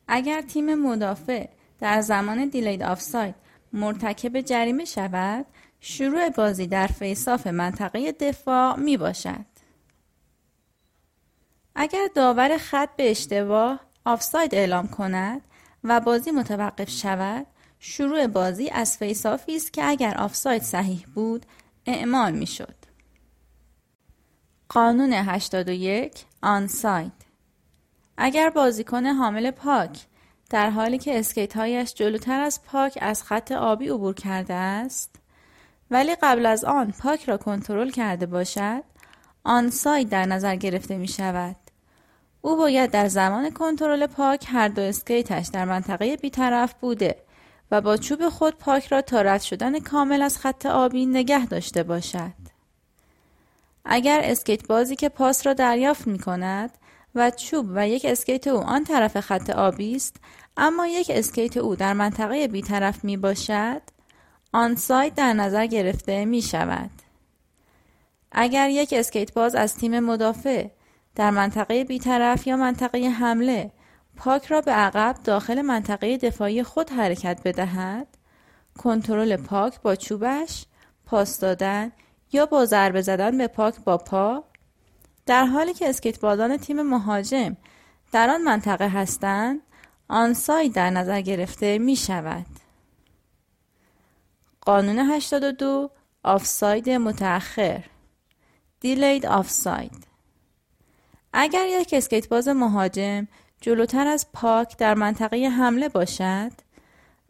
اگر 0.09 0.43
تیم 0.43 0.75
مدافع 0.75 1.58
در 1.79 2.01
زمان 2.01 2.49
delayed 2.49 2.83
offside 2.83 3.35
مرتکب 3.73 4.41
جریمه 4.41 4.85
شود 4.85 5.47
شروع 5.81 6.29
بازی 6.29 6.67
در 6.67 6.87
face-off 6.87 7.47
منطقه 7.47 8.13
دفاع 8.13 8.77
می 8.77 8.97
باشد. 8.97 9.45
اگر 11.75 12.09
داور 12.15 12.59
خط 12.59 12.89
به 12.97 13.11
اشتباه 13.11 13.81
آفساید 14.05 14.55
اعلام 14.55 14.89
کند 14.89 15.41
و 15.85 16.01
بازی 16.01 16.31
متوقف 16.31 16.91
شود 16.91 17.47
شروع 17.79 18.27
بازی 18.27 18.71
از 18.71 18.97
face-off 18.97 19.50
ی 19.50 19.57
است 19.57 19.73
که 19.73 19.85
اگر 19.85 20.15
آفساید 20.19 20.63
صحیح 20.63 21.07
بود 21.15 21.47
اعمال 21.87 22.33
می 22.33 22.47
شد. 22.47 22.75
قانون 24.69 25.13
81 25.13 26.25
onside 26.43 27.13
اگر 28.17 28.51
بازیکن 28.51 29.07
حامل 29.07 29.51
puck 29.51 30.07
در 30.51 30.71
حالی 30.71 30.99
که 30.99 31.19
اسکیت 31.19 31.57
هایش 31.57 31.95
جلوتر 31.95 32.41
از 32.41 32.63
puck 32.63 32.99
از 33.01 33.23
خط 33.23 33.53
آبی 33.53 33.89
عبور 33.89 34.15
کرده 34.15 34.55
است 34.55 35.17
ولی 35.91 36.15
قبل 36.23 36.47
از 36.47 36.65
آن 36.65 36.93
puck 37.03 37.25
را 37.25 37.37
کنترل 37.37 37.91
کرده 37.91 38.27
باشد 38.27 38.83
onside 39.45 40.09
در 40.09 40.25
نظر 40.27 40.57
گرفته 40.57 40.97
می 40.99 41.09
شود. 41.09 41.57
او 42.41 42.57
باید 42.57 42.91
در 42.91 43.09
زمان 43.09 43.51
کنترل 43.51 44.07
puck 44.07 44.47
هر 44.49 44.69
دو 44.69 44.83
اسکیتش 44.83 45.47
در 45.53 45.65
منطقه 45.65 46.17
بیطرف 46.17 46.75
بوده 46.75 47.17
و 47.71 47.81
با 47.81 47.97
چوب 47.97 48.29
خود 48.29 48.59
puck 48.59 48.87
را 48.87 49.03
تا 49.03 49.23
رد 49.23 49.41
شدن 49.41 49.81
کامل 49.81 50.23
از 50.23 50.39
خط 50.39 50.67
آبی 50.67 51.07
نگه 51.07 51.47
داشته 51.47 51.83
باشد. 51.83 52.49
اگر 53.85 54.21
اسکیت 54.25 54.67
بازی 54.67 54.97
که 54.97 55.09
پاس 55.09 55.47
را 55.47 55.53
دریافت 55.53 56.07
می 56.07 56.19
کند 56.19 56.79
و 57.15 57.31
چوب 57.31 57.67
و 57.75 57.89
یک 57.89 58.05
اسکیت 58.05 58.47
او 58.47 58.61
آن 58.61 58.85
طرف 58.85 59.21
خط 59.21 59.51
آبی 59.51 59.97
است 59.97 60.17
اما 60.57 60.87
یک 60.87 61.11
اسکیت 61.15 61.57
او 61.57 61.77
در 61.77 61.93
منطقه 61.93 62.49
بیطرف 62.49 63.05
می 63.05 63.17
باشد 63.17 63.83
onside 64.53 65.15
در 65.15 65.33
نظر 65.33 65.67
گرفته 65.67 66.25
می 66.25 66.43
شود. 66.43 66.91
اگر 68.33 68.71
یک 68.71 68.95
اسکیت 68.97 69.35
باز 69.35 69.55
از 69.55 69.77
تیم 69.77 70.01
مدافع 70.01 70.67
در 71.15 71.31
منطقه 71.31 71.85
بیطرف 71.85 72.47
یا 72.47 72.57
منطقه 72.57 72.99
حمله 72.99 73.71
puck 74.17 74.47
را 74.47 74.61
به 74.61 74.73
عقب 74.73 75.17
داخل 75.25 75.63
منطقه 75.63 76.17
دفاعی 76.17 76.63
خود 76.63 76.91
حرکت 76.91 77.41
بدهد 77.45 78.07
کنترل 78.79 79.37
puck 79.37 79.81
با 79.81 79.97
چوبش 79.97 80.67
پاس 81.07 81.41
دادن 81.41 81.93
یا 82.33 82.47
با 82.47 82.65
ضربه 82.65 83.03
زدن 83.03 83.39
به 83.39 83.47
puck 83.47 83.75
با 83.85 83.99
پا 83.99 84.45
در 85.29 85.45
حالی 85.45 85.75
که 85.75 85.89
اسکیتبازان 85.89 86.57
تیم 86.57 86.83
مهاجم 86.83 87.57
در 88.13 88.31
آن 88.31 88.43
منطقه 88.43 88.89
هستند 88.89 89.61
onside 90.09 90.73
در 90.73 90.91
نظر 90.91 91.21
گرفته 91.21 91.79
می 91.79 91.97
شود. 91.97 92.47
قانون 94.61 94.99
82 94.99 95.91
آفساید 96.25 96.91
متأخر 96.91 97.85
delayed 98.81 99.27
offside 99.27 100.07
اگر 101.33 101.67
یک 101.67 101.95
اسکیت 101.95 102.29
باز 102.29 102.49
مهاجم 102.49 103.29
جلوتر 103.61 104.07
از 104.07 104.27
puck 104.33 104.77
در 104.77 104.95
منطقه 104.95 105.37
حمله 105.49 105.89
باشد 105.89 106.53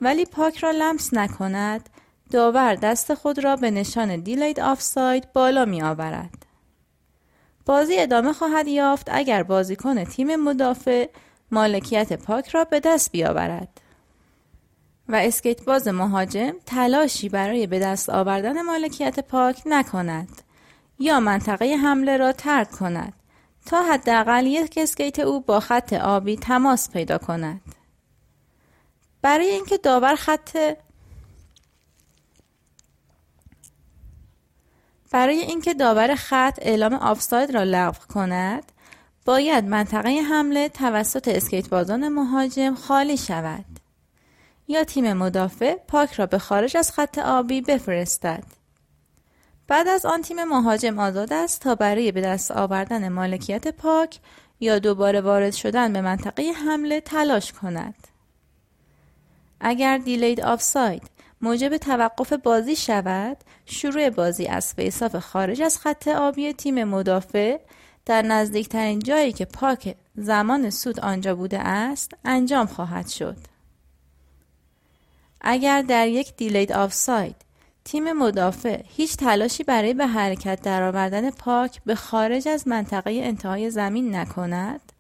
ولی 0.01 0.25
puck 0.25 0.59
را 0.59 0.71
لمس 0.71 1.15
نکند 1.15 1.89
داور 2.31 2.75
دست 2.75 3.15
خود 3.15 3.45
را 3.45 3.57
به 3.57 3.71
نشان 3.71 4.21
delayed 4.21 4.61
offside 4.61 5.33
بالا 5.33 5.65
می 5.65 5.83
آورد. 5.83 6.48
بازی 7.69 7.99
ادامه 7.99 8.33
خواهد 8.33 8.69
یافت 8.69 9.09
اگر 9.11 9.43
بازیکن 9.43 10.05
تیم 10.05 10.37
مدافع 10.37 11.09
مالکیت 11.51 12.13
puck 12.13 12.49
را 12.49 12.65
به 12.65 12.81
دست 12.81 13.13
بیاورد. 13.13 13.81
و 15.09 15.17
اسکیت 15.17 15.65
باز 15.65 15.89
مهاجم 15.89 16.53
تلاشی 16.67 17.29
برای 17.29 17.67
به 17.67 17.79
دست 17.79 18.11
آوردن 18.11 18.63
مالکیت 18.63 19.21
puck 19.21 19.63
نکند 19.67 20.43
یا 20.99 21.21
منطقه 21.21 21.77
حمله 21.77 22.17
را 22.17 22.33
ترک 22.33 22.71
کند 22.71 23.13
تا 23.67 23.83
حداقل 23.83 24.47
یک 24.47 24.79
اسکیت 24.83 25.19
او 25.19 25.41
با 25.41 25.61
خط 25.61 25.93
آبی 25.93 26.37
تماس 26.37 26.91
پیدا 26.91 27.19
کند. 27.19 27.61
برای 29.23 29.47
اینکه 29.47 29.79
داور 29.79 30.15
خط 30.15 30.59
برای 35.11 35.39
اینکه 35.39 35.75
داور 35.75 36.15
خط 36.15 36.59
اعلام 36.63 36.95
آفساید 36.95 37.51
را 37.51 37.63
لغو 37.63 38.07
کند 38.15 38.73
باید 39.25 39.65
منطقه 39.65 40.11
حمله 40.11 40.69
توسط 40.69 41.29
اسکیت 41.29 41.69
بازان 41.69 42.09
مهاجم 42.09 42.75
خالی 42.75 43.17
شود 43.17 43.65
یا 44.69 44.85
تیم 44.85 45.13
مدافع 45.13 45.75
پاک 45.75 46.13
را 46.13 46.27
به 46.27 46.39
خارج 46.39 46.77
از 46.77 46.93
خط 46.93 47.19
آبی 47.19 47.61
بفرستد 47.61 48.45
بعد 49.69 49.89
از 49.89 50.07
آن 50.07 50.23
تیم 50.23 50.45
مهاجم 50.45 50.99
آزاد 50.99 51.33
است 51.33 51.61
تا 51.61 51.75
برای 51.75 52.13
به 52.13 52.21
دست 52.21 52.51
آوردن 52.51 53.09
مالکیت 53.09 53.69
پاک 53.69 54.19
یا 54.61 54.79
دوباره 54.79 55.21
وارد 55.21 55.53
شدن 55.55 55.93
به 55.93 56.01
منطقه 56.01 56.53
حمله 56.53 57.01
تلاش 57.01 57.53
کند. 57.53 57.95
اگر 59.61 59.99
دیلید 59.99 60.41
آفساید 60.41 61.03
موجب 61.41 61.77
توقف 61.77 62.33
بازی 62.33 62.77
شود 62.77 63.37
شروع 63.71 64.11
بازی 64.11 64.47
از 64.47 64.75
فیصاف 64.75 65.17
خارج 65.17 65.63
از 65.63 65.79
خط 65.79 66.09
آبی 66.09 66.53
تیم 66.53 66.85
مدافع 66.85 67.59
در 68.07 68.23
نزدیکترین 68.23 68.99
جایی 68.99 69.33
که 69.33 69.45
پاک 69.45 69.97
زمان 70.17 70.71
سود 70.71 71.01
آنجا 71.01 71.35
بوده 71.35 71.59
است 71.59 72.13
انجام 72.25 72.67
خواهد 72.67 73.09
شد. 73.09 73.37
اگر 75.41 75.83
در 75.83 76.09
یک 76.09 76.37
دیلید 76.37 76.73
آفساید 76.73 77.37
تیم 77.85 78.13
مدافع 78.13 78.83
هیچ 78.89 79.17
تلاشی 79.17 79.65
برای 79.65 79.95
به 79.95 80.07
حرکت 80.07 80.63
درآوردن 80.63 81.31
پاک 81.31 81.81
به 81.87 81.95
خارج 81.95 82.49
از 82.49 82.69
منطقه 82.69 83.11
انتهای 83.11 83.71
زمین 83.71 84.15
نکند 84.17 84.93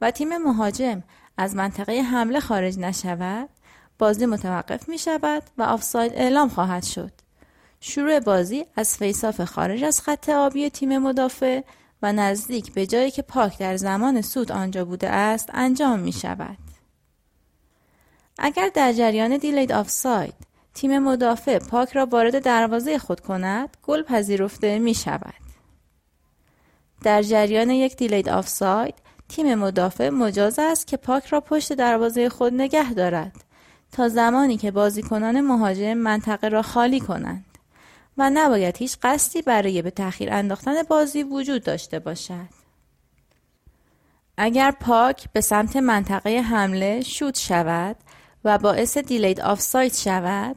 و 0.00 0.10
تیم 0.10 0.36
مهاجم 0.36 1.02
از 1.36 1.56
منطقه 1.56 2.00
حمله 2.00 2.40
خارج 2.40 2.78
نشود 2.78 3.48
بازی 3.98 4.26
متوقف 4.26 4.88
می 4.88 4.98
شود 4.98 5.42
و 5.58 5.62
آفساید 5.62 6.12
اعلام 6.14 6.48
خواهد 6.48 6.82
شد. 6.82 7.21
شروع 7.84 8.20
بازی 8.20 8.66
از 8.76 8.96
فیصاف 8.96 9.40
خارج 9.40 9.84
از 9.84 10.00
خط 10.00 10.28
آبی 10.28 10.70
تیم 10.70 10.98
مدافع 10.98 11.60
و 12.02 12.12
نزدیک 12.12 12.72
به 12.72 12.86
جایی 12.86 13.10
که 13.10 13.22
پاک 13.22 13.58
در 13.58 13.76
زمان 13.76 14.20
سود 14.20 14.52
آنجا 14.52 14.84
بوده 14.84 15.08
است 15.10 15.50
انجام 15.52 16.00
می 16.00 16.12
شود. 16.12 16.58
اگر 18.38 18.70
در 18.74 18.92
جریان 18.92 19.36
دیلید 19.36 19.72
آفساید 19.72 20.34
تیم 20.74 20.98
مدافع 20.98 21.58
پاک 21.58 21.92
را 21.92 22.06
وارد 22.06 22.44
دروازه 22.44 22.98
خود 22.98 23.20
کند 23.20 23.76
گل 23.82 24.02
پذیرفته 24.02 24.78
می 24.78 24.94
شود. 24.94 25.42
در 27.02 27.22
جریان 27.22 27.70
یک 27.70 27.96
دیلید 27.96 28.28
آفساید 28.28 28.94
تیم 29.28 29.54
مدافع 29.54 30.08
مجاز 30.08 30.58
است 30.58 30.86
که 30.86 30.96
پاک 30.96 31.26
را 31.26 31.40
پشت 31.40 31.72
دروازه 31.72 32.28
خود 32.28 32.54
نگه 32.54 32.92
دارد 32.92 33.44
تا 33.92 34.08
زمانی 34.08 34.56
که 34.56 34.70
بازیکنان 34.70 35.40
مهاجم 35.40 35.94
منطقه 35.94 36.48
را 36.48 36.62
خالی 36.62 37.00
کنند 37.00 37.51
و 38.18 38.30
نباید 38.30 38.76
هیچ 38.76 38.96
قصدی 39.02 39.42
برای 39.42 39.82
به 39.82 39.90
تأخیر 39.90 40.32
انداختن 40.32 40.82
بازی 40.82 41.22
وجود 41.22 41.64
داشته 41.64 41.98
باشد. 41.98 42.62
اگر 44.36 44.70
پاک 44.70 45.32
به 45.32 45.40
سمت 45.40 45.76
منطقه 45.76 46.40
حمله 46.40 47.00
شوت 47.00 47.38
شود 47.38 47.96
و 48.44 48.58
باعث 48.58 48.98
دیلید 48.98 49.40
آفساید 49.40 49.94
شود 49.94 50.56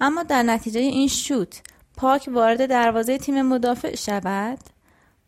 اما 0.00 0.22
در 0.22 0.42
نتیجه 0.42 0.80
این 0.80 1.08
شوت 1.08 1.62
پاک 1.96 2.28
وارد 2.32 2.66
دروازه 2.66 3.18
تیم 3.18 3.42
مدافع 3.42 3.96
شود 3.96 4.58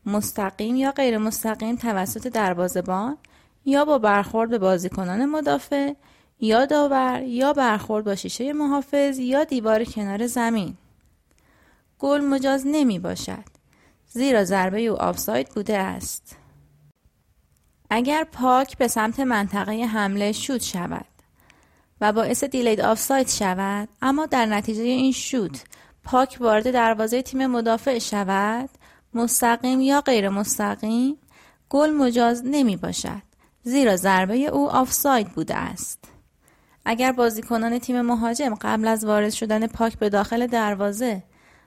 مستقیم 0.07 0.77
یا 0.77 0.91
غیر 0.91 1.19
مستقیم 1.19 1.77
توسط 1.77 2.27
دروازهبان 2.27 3.19
یا 3.65 3.85
با 3.85 3.99
برخورد 3.99 4.51
به 4.51 4.59
بازیکنان 4.59 5.27
مدافع 5.27 5.93
یا 6.41 6.67
داور 6.67 7.23
یا 7.23 7.53
برخورد 7.53 8.05
با 8.05 8.15
شیشه 8.15 8.53
محافظ 8.53 9.19
یا 9.19 9.45
دیوار 9.45 9.85
کنار 9.85 10.27
زمین 10.27 10.77
گل 12.05 12.21
مجاز 12.21 12.63
نمی 12.67 12.99
باشد. 12.99 13.45
زیرا 14.07 14.45
ضربه 14.45 14.81
او 14.81 14.97
آفساید 14.97 15.49
بوده 15.49 15.79
است. 15.79 16.37
اگر 17.91 18.25
پاک 18.25 18.79
به 18.79 18.89
سمت 18.89 19.21
منطقه 19.21 19.73
حمله 19.73 20.33
شوت 20.33 20.63
شود 20.63 21.07
و 22.01 22.13
باعث 22.13 22.45
دیلید 22.45 22.81
آفساید 22.81 23.29
شود 23.29 23.89
اما 24.03 24.27
در 24.27 24.47
نتیجه 24.47 24.83
این 24.83 25.13
شوت 25.13 25.65
پاک 26.03 26.37
وارد 26.41 26.71
دروازه 26.71 27.23
تیم 27.23 27.47
مدافع 27.47 27.99
شود 27.99 28.71
مستقیم 29.15 29.81
یا 29.81 30.01
غیر 30.01 30.29
مستقیم 30.29 31.19
گل 31.69 31.91
مجاز 31.91 32.43
نمی 32.45 32.77
باشد. 32.77 33.23
زیرا 33.63 33.97
ضربه 33.97 34.37
او 34.37 34.71
آفساید 34.71 35.29
بوده 35.29 35.57
است. 35.57 36.05
اگر 36.85 37.13
بازیکنان 37.13 37.79
تیم 37.79 38.01
مهاجم 38.01 38.55
قبل 38.55 38.89
از 38.89 39.05
وارد 39.05 39.31
شدن 39.31 39.67
پاک 39.67 39.99
به 39.99 40.09
داخل 40.09 40.47
دروازه 40.47 41.23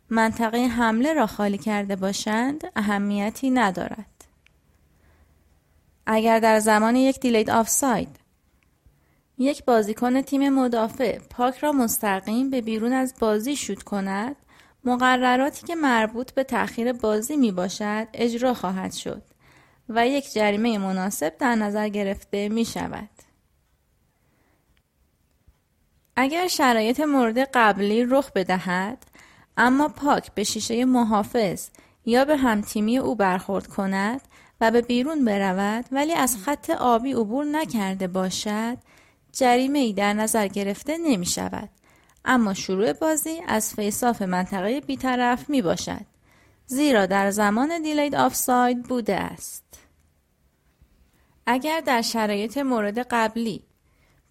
منطقه 0.09 0.57
حمله 0.57 1.13
را 1.13 1.27
خالی 1.27 1.57
کرده 1.57 1.95
باشند 1.95 2.63
اهمیتی 2.75 3.49
ندارد 3.49 4.25
اگر 6.05 6.39
در 6.39 6.59
زمان 6.59 6.95
یک 6.95 7.19
دیلید 7.19 7.49
آفساید 7.49 8.19
یک 9.37 9.65
بازیکن 9.65 10.21
تیم 10.21 10.49
مدافع 10.49 11.19
پاک 11.19 11.57
را 11.57 11.71
مستقیم 11.71 12.49
به 12.49 12.61
بیرون 12.61 12.93
از 12.93 13.13
بازی 13.19 13.55
شوت 13.55 13.83
کند 13.83 14.35
مقرراتی 14.83 15.67
که 15.67 15.75
مربوط 15.75 16.31
به 16.31 16.43
تأخیر 16.43 16.93
بازی 16.93 17.37
می 17.37 17.51
باشد 17.51 18.07
اجرا 18.13 18.53
خواهد 18.53 18.93
شد 18.93 19.21
و 19.89 20.07
یک 20.07 20.33
جریمه 20.33 20.77
مناسب 20.77 21.37
در 21.37 21.55
نظر 21.55 21.89
گرفته 21.89 22.49
می 22.49 22.65
شود. 22.65 23.09
اگر 26.15 26.47
شرایط 26.47 26.99
مورد 26.99 27.39
قبلی 27.39 28.05
رخ 28.05 28.31
بدهد 28.31 29.05
اما 29.57 29.87
پاک 29.87 30.31
به 30.31 30.43
شیشه 30.43 30.85
محافظ 30.85 31.69
یا 32.05 32.25
به 32.25 32.37
همتیمی 32.37 32.97
او 32.97 33.15
برخورد 33.15 33.67
کند 33.67 34.21
و 34.61 34.71
به 34.71 34.81
بیرون 34.81 35.25
برود 35.25 35.85
ولی 35.91 36.13
از 36.13 36.37
خط 36.37 36.69
آبی 36.69 37.13
عبور 37.13 37.45
نکرده 37.45 38.07
باشد 38.07 38.77
جریمه 39.31 39.79
ای 39.79 39.93
در 39.93 40.13
نظر 40.13 40.47
گرفته 40.47 40.97
نمی 40.97 41.25
شود 41.25 41.69
اما 42.25 42.53
شروع 42.53 42.93
بازی 42.93 43.41
از 43.47 43.73
فیصاف 43.73 44.21
منطقه 44.21 44.81
بیطرف 44.81 45.49
می 45.49 45.61
باشد 45.61 46.05
زیرا 46.65 47.05
در 47.05 47.31
زمان 47.31 47.81
دیلید 47.81 48.15
آفساید 48.15 48.83
بوده 48.83 49.15
است. 49.15 49.63
اگر 51.45 51.79
در 51.79 52.01
شرایط 52.01 52.57
مورد 52.57 52.99
قبلی 52.99 53.63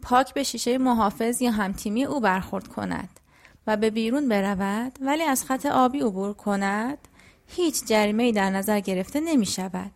پاک 0.02 0.34
به 0.34 0.42
شیشه 0.42 0.78
محافظ 0.78 1.42
یا 1.42 1.50
همتیمی 1.50 2.04
او 2.04 2.20
برخورد 2.20 2.68
کند 2.68 3.20
و 3.66 3.76
به 3.76 3.90
بیرون 3.90 4.28
برود 4.28 4.98
ولی 5.00 5.22
از 5.22 5.44
خط 5.44 5.66
آبی 5.66 6.00
عبور 6.00 6.32
کند 6.32 6.98
هیچ 7.46 7.84
جریمه 7.86 8.32
در 8.32 8.50
نظر 8.50 8.80
گرفته 8.80 9.20
نمی 9.20 9.46
شود. 9.46 9.90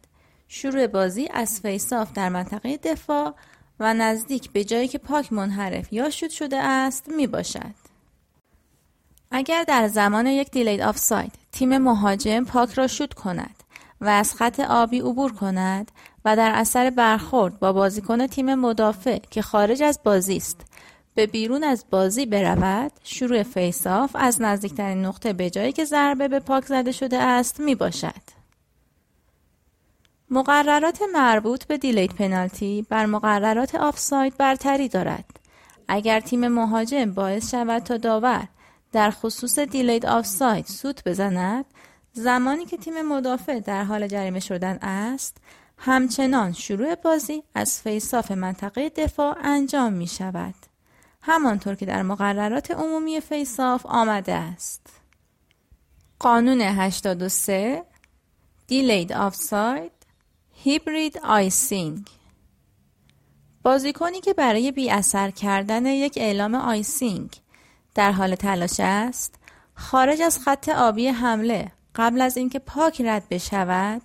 شروع 0.49 0.87
بازی 0.87 1.29
از 1.33 1.61
face-off 1.61 2.13
در 2.13 2.29
منطقه 2.29 2.77
دفاع 2.77 3.35
و 3.81 3.95
نزدیک 3.95 4.51
به 4.51 4.65
جایی 4.65 4.89
که 4.89 4.99
puck 4.99 5.33
منحرف 5.33 5.93
یا 5.93 6.11
شوت 6.11 6.31
شده 6.31 6.57
است 6.57 7.09
می 7.09 7.27
باشد. 7.27 7.75
اگر 9.31 9.65
در 9.69 9.89
زمان 9.89 10.27
یک 10.27 10.51
delayed 10.51 10.81
offside 10.81 11.33
تیم 11.53 11.79
مهاجم 11.79 12.45
puck 12.45 12.73
را 12.73 12.87
شوت 12.87 13.15
کند 13.15 13.55
و 14.01 14.09
از 14.09 14.35
خط 14.35 14.61
آبی 14.61 15.01
عبور 15.01 15.33
کند 15.33 15.91
و 16.25 16.37
در 16.37 16.51
اثر 16.55 16.91
برخورد 16.91 17.59
با 17.59 17.73
بازیکن 17.73 18.27
تیم 18.27 18.55
مدافع 18.55 19.19
که 19.31 19.43
خارج 19.43 19.83
از 19.83 20.01
بازی 20.05 20.37
است 20.37 20.61
به 21.15 21.27
بیرون 21.27 21.65
از 21.65 21.85
بازی 21.91 22.27
برود 22.27 22.93
شروع 23.05 23.43
face-off 23.43 24.11
از 24.15 24.43
نزدیکترین 24.43 25.05
نقطه 25.05 25.33
به 25.33 25.51
جایی 25.51 25.73
که 25.73 25.85
ضربه 25.85 26.29
به 26.29 26.41
puck 26.41 26.65
زده 26.65 26.93
شده 26.93 27.19
است 27.19 27.61
می 27.61 27.75
باشد. 27.75 28.41
مقررات 30.31 31.03
مربوط 31.13 31.65
به 31.65 31.79
delayed 31.79 32.15
penalty 32.15 32.87
بر 32.89 33.07
مقررات 33.07 33.75
آفساید 33.75 34.37
برتری 34.37 34.89
دارد. 34.89 35.41
اگر 35.89 36.21
تیم 36.21 36.49
مهاجم 36.49 37.15
باعث 37.15 37.51
شود 37.51 37.83
تا 37.83 37.97
داور 37.97 38.49
در 38.93 39.11
خصوص 39.11 39.59
delayed 39.59 40.05
offside 40.05 40.67
سوت 40.67 41.09
بزند 41.09 41.65
زمانی 42.13 42.65
که 42.65 42.77
تیم 42.77 43.03
مدافع 43.03 43.61
در 43.61 43.85
حال 43.85 44.07
جریمه 44.07 44.41
شدن 44.41 44.77
است 44.83 45.37
همچنان 45.79 46.53
شروع 46.53 46.95
بازی 46.95 47.43
از 47.55 47.81
face-off 47.81 48.31
منطقه 48.31 48.89
دفاع 48.89 49.37
انجام 49.43 49.93
می 49.93 50.07
شود. 50.07 50.70
همانطور 51.23 51.75
که 51.75 51.87
در 51.87 52.03
مقررات 52.03 52.71
عمومی 52.71 53.21
face-off 53.21 53.87
آمده 53.87 54.35
است. 54.35 54.87
قانون 56.19 56.61
83 56.61 57.85
delayed 58.67 59.13
offside 59.13 59.93
hybrid 60.55 61.19
icing 61.19 62.07
بازیکنی 63.63 64.21
که 64.21 64.35
برای 64.35 64.73
بی 64.73 64.91
اثر 64.91 65.31
کردن 65.31 65.87
یک 65.87 66.15
اعلام 66.17 66.55
icing 66.55 67.37
در 67.95 68.13
حال 68.13 68.35
تلاش 68.35 68.77
است 68.79 69.35
خارج 69.75 70.21
از 70.21 70.39
خط 70.39 70.69
آبی 70.69 71.07
حمله 71.07 71.73
قبل 71.95 72.21
از 72.21 72.37
اینکه 72.37 72.59
puck 72.59 73.01
رد 73.01 73.29
بشود 73.29 74.03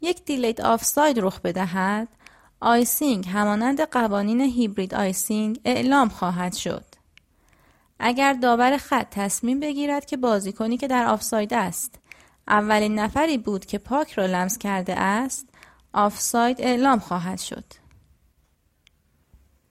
یک 0.00 0.24
delayed 0.24 0.60
offside 0.60 1.18
رخ 1.18 1.40
بدهد 1.40 2.08
icing 2.60 3.28
همانند 3.28 3.80
قوانین 3.80 4.40
hybrid 4.40 4.94
icing 4.94 5.60
اعلام 5.64 6.08
خواهد 6.08 6.54
شد. 6.54 6.84
اگر 7.98 8.32
داور 8.32 8.76
خط 8.76 9.06
تصمیم 9.10 9.60
بگیرد 9.60 10.06
که 10.06 10.16
بازیکنی 10.16 10.76
که 10.76 10.88
در 10.88 11.06
آفساید 11.06 11.54
است 11.54 11.98
اولین 12.48 12.98
نفری 12.98 13.38
بود 13.38 13.66
که 13.66 13.78
puck 13.78 14.12
را 14.12 14.26
لمس 14.26 14.58
کرده 14.58 15.00
است 15.00 15.48
آفساید 15.92 16.60
اعلام 16.60 16.98
خواهد 16.98 17.38
شد. 17.38 17.64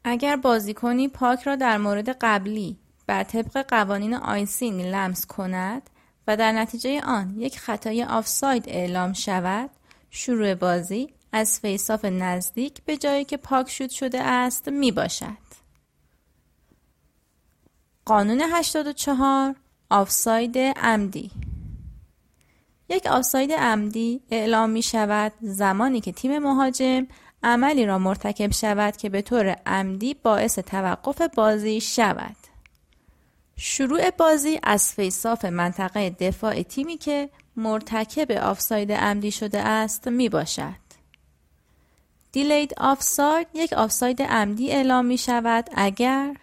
اگر 0.03 0.35
بازیکنی 0.35 1.07
puck 1.07 1.41
را 1.41 1.55
در 1.55 1.77
مورد 1.77 2.09
قبلی 2.09 2.77
بر 3.07 3.23
طبق 3.23 3.65
قوانین 3.67 4.13
icing 4.13 4.81
لمس 4.81 5.25
کند 5.25 5.89
و 6.27 6.37
در 6.37 6.51
نتیجه 6.51 7.01
آن 7.01 7.35
یک 7.37 7.59
خطای 7.59 8.03
آفساید 8.03 8.63
اعلام 8.67 9.13
شود 9.13 9.69
شروع 10.09 10.55
بازی 10.55 11.16
از 11.31 11.59
فیصاف 11.59 12.05
نزدیک 12.05 12.83
به 12.85 12.97
جایی 12.97 13.25
که 13.25 13.37
پاک 13.37 13.69
شد 13.69 13.89
شده 13.89 14.21
است 14.21 14.67
می 14.67 14.91
باشد. 14.91 15.47
قانون 18.05 18.41
84 18.41 19.55
آفساید 19.89 20.57
عمدی 20.57 21.31
یک 22.89 23.05
آفساید 23.05 23.51
عمدی 23.51 24.21
اعلام 24.31 24.69
می 24.69 24.81
شود 24.81 25.33
زمانی 25.41 26.01
که 26.01 26.11
تیم 26.11 26.39
مهاجم 26.39 27.07
عملی 27.43 27.85
را 27.85 27.99
مرتکب 27.99 28.51
شود 28.51 28.97
که 28.97 29.09
به 29.09 29.21
طور 29.21 29.55
عمدی 29.65 30.13
باعث 30.13 30.59
توقف 30.59 31.21
بازی 31.21 31.81
شود. 31.81 32.35
شروع 33.55 34.09
بازی 34.09 34.59
از 34.63 34.93
فیصاف 34.93 35.45
منطقه 35.45 36.09
دفاع 36.09 36.63
تیمی 36.63 36.97
که 36.97 37.29
مرتکب 37.55 38.31
آفساید 38.31 38.91
عمدی 38.91 39.31
شده 39.31 39.59
است 39.59 40.07
می 40.07 40.29
باشد. 40.29 40.86
delayed 42.37 42.73
offside 42.77 43.47
یک 43.53 43.73
آفساید 43.73 44.21
عمدی 44.21 44.71
اعلام 44.71 45.05
می 45.05 45.17
شود 45.17 45.69
اگر 45.75 46.35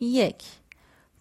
یک 0.00 0.44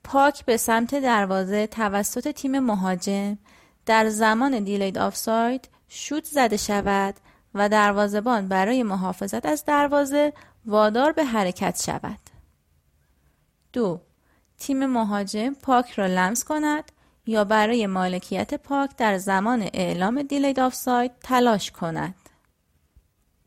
puck 0.03 0.45
به 0.45 0.57
سمت 0.57 0.95
دروازه 0.95 1.67
توسط 1.67 2.31
تیم 2.31 2.59
مهاجم 2.59 3.37
در 3.85 4.09
زمان 4.09 4.63
delayed 4.63 4.97
offside 4.97 5.69
شوت 5.87 6.23
زده 6.23 6.57
شود 6.57 7.15
و 7.53 7.69
دروازهبان 7.69 8.47
برای 8.47 8.83
محافظت 8.83 9.45
از 9.45 9.65
دروازه 9.65 10.33
وادار 10.65 11.11
به 11.11 11.23
حرکت 11.23 11.81
شود. 11.85 12.19
دو 13.73 14.01
تیم 14.59 14.85
مهاجم 14.85 15.53
پاک 15.53 15.91
را 15.91 16.07
لمس 16.07 16.43
کند 16.43 16.91
یا 17.25 17.43
برای 17.43 17.87
مالکیت 17.87 18.53
پاک 18.53 18.95
در 18.97 19.17
زمان 19.17 19.69
اعلام 19.73 20.21
دیلید 20.21 20.59
آفساید 20.59 21.11
تلاش 21.19 21.71
کند. 21.71 22.26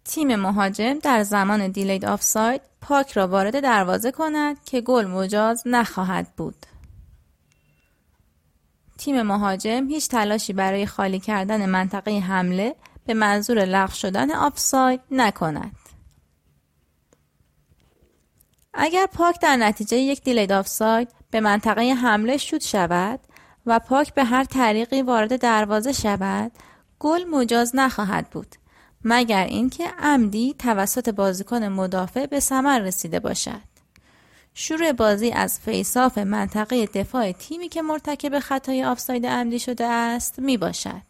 تیم 0.05 0.36
مهاجم 0.36 0.98
در 0.98 1.22
زمان 1.22 1.68
دیلید 1.68 2.05
آفساید 2.05 2.61
پاک 2.80 3.12
را 3.12 3.28
وارد 3.28 3.61
دروازه 3.61 4.12
کند 4.12 4.64
که 4.64 4.80
گل 4.80 5.07
مجاز 5.07 5.62
نخواهد 5.66 6.36
بود. 6.36 6.66
تیم 8.98 9.22
مهاجم 9.22 9.88
هیچ 9.88 10.09
تلاشی 10.09 10.53
برای 10.53 10.86
خالی 10.86 11.20
کردن 11.20 11.66
منطقه 11.66 12.18
حمله 12.18 12.74
به 13.07 13.14
منظور 13.14 13.64
لغو 13.64 13.92
شدن 13.92 14.30
آفساید 14.30 15.01
نکند. 15.11 15.76
اگر 18.74 19.07
پاک 19.07 19.40
در 19.40 19.57
نتیجه 19.57 19.96
یک 19.96 20.22
دیلید 20.22 20.53
آفساید 20.53 21.09
به 21.30 21.40
منطقه 21.40 21.82
حمله 21.82 22.36
شود 22.36 22.61
شود 22.61 23.20
و 23.66 23.78
پاک 23.78 24.14
به 24.14 24.24
هر 24.24 24.44
طریقی 24.44 25.03
وارد 25.03 25.40
دروازه 25.40 25.92
شود 25.92 26.53
گل 26.98 27.24
مجاز 27.24 27.76
نخواهد 27.76 28.30
بود 28.30 28.57
مگر 29.05 29.44
اینکه 29.44 29.88
عمدی 29.98 30.55
توسط 30.59 31.09
بازیکن 31.09 31.64
مدافع 31.64 32.26
به 32.26 32.40
ثمر 32.40 32.78
رسیده 32.78 33.20
باشد 33.20 33.70
شروع 34.55 34.92
بازی 34.92 35.30
از 35.30 35.61
فیصاف 35.61 36.18
منطقه 36.18 36.86
دفاع 36.86 37.32
تیمی 37.32 37.68
که 37.68 37.82
مرتکب 37.82 38.38
خطای 38.38 38.84
آفساید 38.84 39.26
عمدی 39.26 39.59
شده 39.59 39.86
است 39.86 40.38
می 40.38 40.57
باشد. 40.57 41.03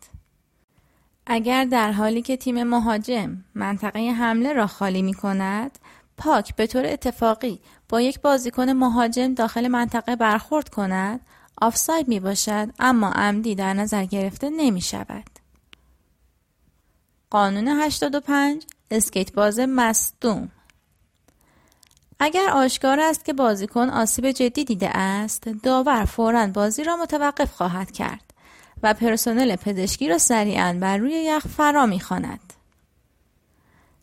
اگر 1.26 1.64
در 1.64 1.92
حالی 1.92 2.22
که 2.22 2.36
تیم 2.36 2.62
مهاجم 2.62 3.44
منطقه 3.54 3.98
حمله 3.98 4.52
را 4.52 4.66
خالی 4.66 5.02
می 5.02 5.14
کند 5.14 5.78
پاک 6.18 6.56
به 6.56 6.66
طور 6.66 6.86
اتفاقی 6.86 7.60
با 7.88 8.00
یک 8.00 8.20
بازیکن 8.20 8.70
مهاجم 8.70 9.34
داخل 9.34 9.68
منطقه 9.68 10.16
برخورد 10.16 10.68
کند 10.68 11.20
آفساید 11.62 12.08
می 12.08 12.20
باشد 12.20 12.68
اما 12.78 13.10
عمدی 13.10 13.54
در 13.54 13.74
نظر 13.74 14.04
گرفته 14.04 14.50
نمی 14.50 14.80
شود. 14.80 15.39
قانون 17.30 17.68
85 17.68 18.64
اسکیت 18.90 19.32
باز 19.32 19.60
مصدوم. 19.60 20.48
اگر 22.18 22.50
آشکار 22.52 23.00
است 23.00 23.24
که 23.24 23.32
بازیکن 23.32 23.90
آسیب 23.90 24.30
جدی 24.30 24.64
دیده 24.64 24.96
است 24.96 25.48
داور 25.48 26.04
فورا 26.04 26.46
بازی 26.46 26.84
را 26.84 26.96
متوقف 26.96 27.52
خواهد 27.52 27.90
کرد 27.90 28.34
و 28.82 28.94
پرسنل 28.94 29.56
پزشکی 29.56 30.08
را 30.08 30.18
سریعا 30.18 30.78
بر 30.80 30.96
روی 30.96 31.12
یخ 31.12 31.46
فرا 31.46 31.86
می‌خواند. 31.86 32.52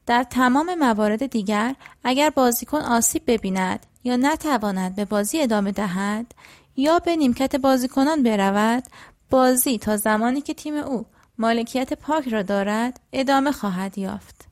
در 0.05 0.23
تمام 0.23 0.75
موارد 0.75 1.25
دیگر 1.25 1.75
اگر 2.03 2.29
بازیکن 2.29 2.81
آسیب 2.81 3.23
ببیند 3.27 3.85
یا 4.03 4.15
نتواند 4.15 4.95
به 4.95 5.05
بازی 5.05 5.41
ادامه 5.41 5.71
دهد 5.71 6.33
یا 6.75 6.99
به 6.99 7.15
نیمکت 7.15 7.55
بازیکنان 7.55 8.23
برود 8.23 8.83
بازی 9.29 9.77
تا 9.77 9.97
زمانی 9.97 10.41
که 10.41 10.53
تیم 10.53 10.75
او 10.75 11.05
مالکیت 11.39 11.93
پاک 11.93 12.27
را 12.27 12.41
دارد 12.41 12.99
ادامه 13.13 13.51
خواهد 13.51 13.97
یافت. 13.97 14.47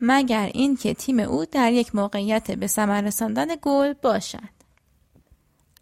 مگر 0.00 0.50
اینکه 0.54 0.94
تیم 0.94 1.18
او 1.18 1.44
در 1.44 1.72
یک 1.72 1.94
موقعیت 1.94 2.50
به 2.50 2.66
ثمر 2.66 3.00
رساندن 3.00 3.46
گل 3.62 3.92
باشد. 3.92 4.60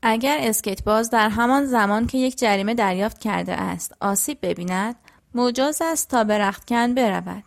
اگر 0.02 0.38
اسکیت 0.40 0.84
باز 0.84 1.10
در 1.10 1.28
همان 1.28 1.66
زمان 1.66 2.06
که 2.06 2.18
یک 2.18 2.38
جریمه 2.38 2.74
دریافت 2.74 3.18
کرده 3.18 3.52
است 3.52 3.94
آسیب 4.00 4.38
ببیند 4.42 4.96
مجاز 5.34 5.82
است 5.84 6.10
تا 6.10 6.24
به 6.24 6.38
رختکن 6.38 6.94
برود. 6.94 7.44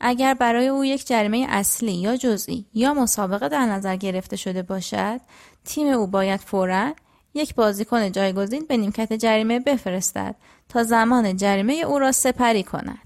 اگر 0.00 0.34
برای 0.34 0.68
او 0.68 0.84
یک 0.84 1.06
جریمه 1.06 1.46
اصلی 1.48 1.92
یا 1.92 2.16
جزئی 2.16 2.66
یا 2.74 2.94
مسابقه 2.94 3.48
در 3.48 3.66
نظر 3.66 3.96
گرفته 3.96 4.36
شده 4.36 4.62
باشد 4.62 5.20
تیم 5.64 5.86
او 5.86 6.06
باید 6.06 6.40
فورا 6.40 6.94
یک 7.34 7.54
بازیکن 7.54 8.12
جایگزین 8.12 8.64
به 8.68 8.76
نیمکت 8.76 9.12
جریمه 9.12 9.60
بفرستد 9.60 10.34
تا 10.68 10.82
زمان 10.82 11.36
جریمه 11.36 11.72
او 11.72 11.98
را 11.98 12.12
سپری 12.12 12.62
کند. 12.62 12.98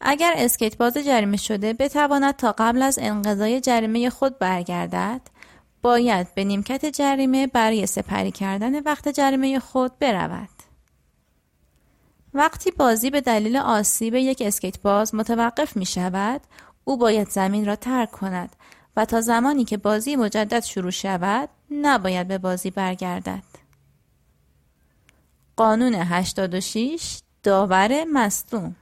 اگر 0.00 0.32
اسکیت 0.36 0.76
باز 0.76 0.96
جریمه 0.96 1.36
شده 1.36 1.72
بتواند 1.72 2.36
تا 2.36 2.54
قبل 2.58 2.82
از 2.82 2.98
انقضای 3.02 3.60
جریمه 3.60 4.10
خود 4.10 4.38
برگردد 4.38 5.20
باید 5.82 6.34
به 6.34 6.44
نیمکت 6.44 6.86
جریمه 6.86 7.46
برای 7.46 7.86
سپری 7.86 8.30
کردن 8.30 8.80
وقت 8.80 9.08
جریمه 9.08 9.58
خود 9.58 9.98
برود. 9.98 10.48
وقتی 12.34 12.70
بازی 12.70 13.10
به 13.10 13.20
دلیل 13.20 13.56
آسیب 13.56 14.14
یک 14.14 14.42
اسکیت 14.46 14.80
باز 14.80 15.14
متوقف 15.14 15.76
می 15.76 15.86
شود 15.86 16.40
او 16.84 16.96
باید 16.96 17.30
زمین 17.30 17.66
را 17.66 17.76
ترک 17.76 18.10
کند 18.10 18.56
و 18.96 19.04
تا 19.04 19.20
زمانی 19.20 19.64
که 19.64 19.76
بازی 19.76 20.16
مجدد 20.16 20.64
شروع 20.64 20.90
شود 20.90 21.48
نباید 21.70 22.28
به 22.28 22.38
بازی 22.38 22.70
برگردد. 22.70 23.55
قانون 25.56 25.94
86 25.94 27.20
داور 27.42 28.04
مصدوم 28.04 28.76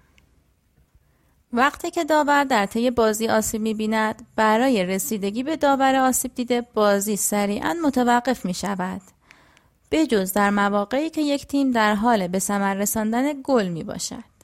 وقتی 1.53 1.91
که 1.91 2.05
داور 2.05 2.45
در 2.45 2.67
طی 2.67 2.91
بازی 2.91 3.29
آسیب 3.29 3.61
می‌بیند 3.63 4.27
برای 4.37 4.85
رسیدگی 4.85 5.43
به 5.43 5.57
داور 5.57 5.95
آسیب 5.95 6.35
دیده 6.35 6.61
بازی 6.61 7.17
سریعا 7.17 7.75
متوقف 7.85 8.45
می 8.45 8.55
شود. 8.55 9.01
بجز 9.91 10.33
در 10.33 10.51
مواقعی 10.51 11.11
که 11.11 11.21
یک 11.21 11.47
تیم 11.47 11.71
در 11.71 11.95
حال 11.95 12.29
به 12.29 12.39
ثمر 12.39 12.75
رساندن 12.75 13.33
گل 13.45 13.69
می 13.69 13.85
باشد. 13.85 14.35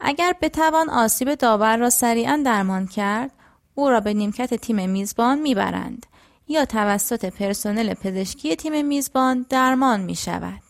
اگر 0.00 0.34
بتوان 0.42 0.90
آسیب 0.90 1.34
داور 1.34 1.76
را 1.76 1.90
سریعا 1.90 2.42
درمان 2.44 2.86
کرد 2.86 3.30
او 3.74 3.90
را 3.90 4.00
به 4.00 4.14
نیمکت 4.14 4.54
تیم 4.54 4.90
میزبان 4.90 5.38
می‌برند 5.38 6.06
یا 6.48 6.64
توسط 6.64 7.24
پرسنل 7.24 7.94
پزشکی 7.94 8.56
تیم 8.56 8.86
میزبان 8.86 9.46
درمان 9.50 10.00
می 10.00 10.14
شود. 10.14 10.67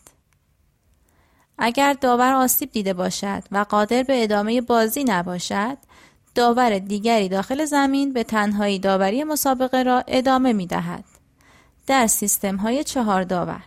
اگر 1.59 1.93
داور 1.93 2.33
آسیب 2.33 2.71
دیده 2.71 2.93
باشد 2.93 3.43
و 3.51 3.65
قادر 3.69 4.03
به 4.03 4.23
ادامه 4.23 4.61
بازی 4.61 5.03
نباشد 5.03 5.77
داور 6.35 6.79
دیگری 6.79 7.29
داخل 7.29 7.65
زمین 7.65 8.13
به 8.13 8.23
تنهایی 8.23 8.79
داوری 8.79 9.23
مسابقه 9.23 9.83
را 9.83 10.03
ادامه 10.07 10.53
می 10.53 10.67
دهد. 10.67 11.03
در 11.87 12.07
سیستم 12.07 12.55
های 12.55 12.83
چهار 12.83 13.23
داور 13.23 13.63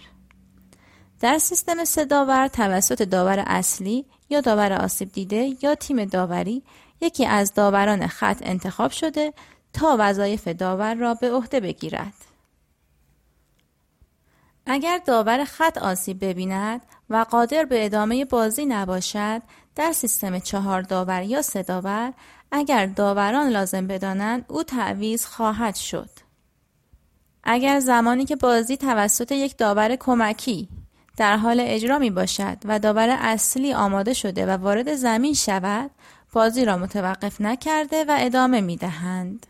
در 1.20 1.38
سیستم 1.38 1.84
سه 1.84 2.04
داور 2.04 2.48
توسط 2.48 3.02
داور 3.02 3.44
اصلی 3.46 4.04
یا 4.30 4.40
داور 4.40 4.72
آسیب 4.72 5.12
دیده 5.12 5.56
یا 5.62 5.74
تیم 5.74 6.04
داوری 6.04 6.62
یکی 7.00 7.26
از 7.26 7.54
داوران 7.54 8.06
خط 8.06 8.38
انتخاب 8.42 8.90
شده 8.90 9.32
تا 9.72 9.96
وظایف 9.98 10.48
داور 10.48 10.94
را 10.94 11.14
به 11.14 11.32
عهده 11.32 11.60
بگیرد. 11.60 12.31
اگر 14.66 15.00
داور 15.06 15.44
خط 15.44 15.78
آسیب 15.78 16.24
ببیند 16.24 16.80
و 17.10 17.26
قادر 17.30 17.64
به 17.64 17.84
ادامه 17.84 18.24
بازی 18.24 18.66
نباشد 18.66 19.42
در 19.76 19.92
سیستم 19.92 20.38
چهار 20.38 20.82
داور 20.82 21.22
یا 21.22 21.42
سه 21.42 21.62
داور 21.62 22.12
اگر 22.52 22.86
داوران 22.86 23.48
لازم 23.48 23.86
بدانند 23.86 24.44
او 24.48 24.62
تعویز 24.62 25.26
خواهد 25.26 25.74
شد 25.74 26.10
اگر 27.44 27.80
زمانی 27.80 28.24
که 28.24 28.36
بازی 28.36 28.76
توسط 28.76 29.32
یک 29.32 29.56
داور 29.56 29.96
کمکی 29.96 30.68
در 31.16 31.36
حال 31.36 31.60
اجرا 31.60 31.98
می 31.98 32.10
باشد 32.10 32.58
و 32.64 32.78
داور 32.78 33.16
اصلی 33.20 33.74
آماده 33.74 34.12
شده 34.12 34.46
و 34.46 34.50
وارد 34.50 34.94
زمین 34.94 35.34
شود 35.34 35.90
بازی 36.32 36.64
را 36.64 36.76
متوقف 36.76 37.40
نکرده 37.40 38.04
و 38.04 38.16
ادامه 38.20 38.60
می 38.60 38.76
دهند. 38.76 39.46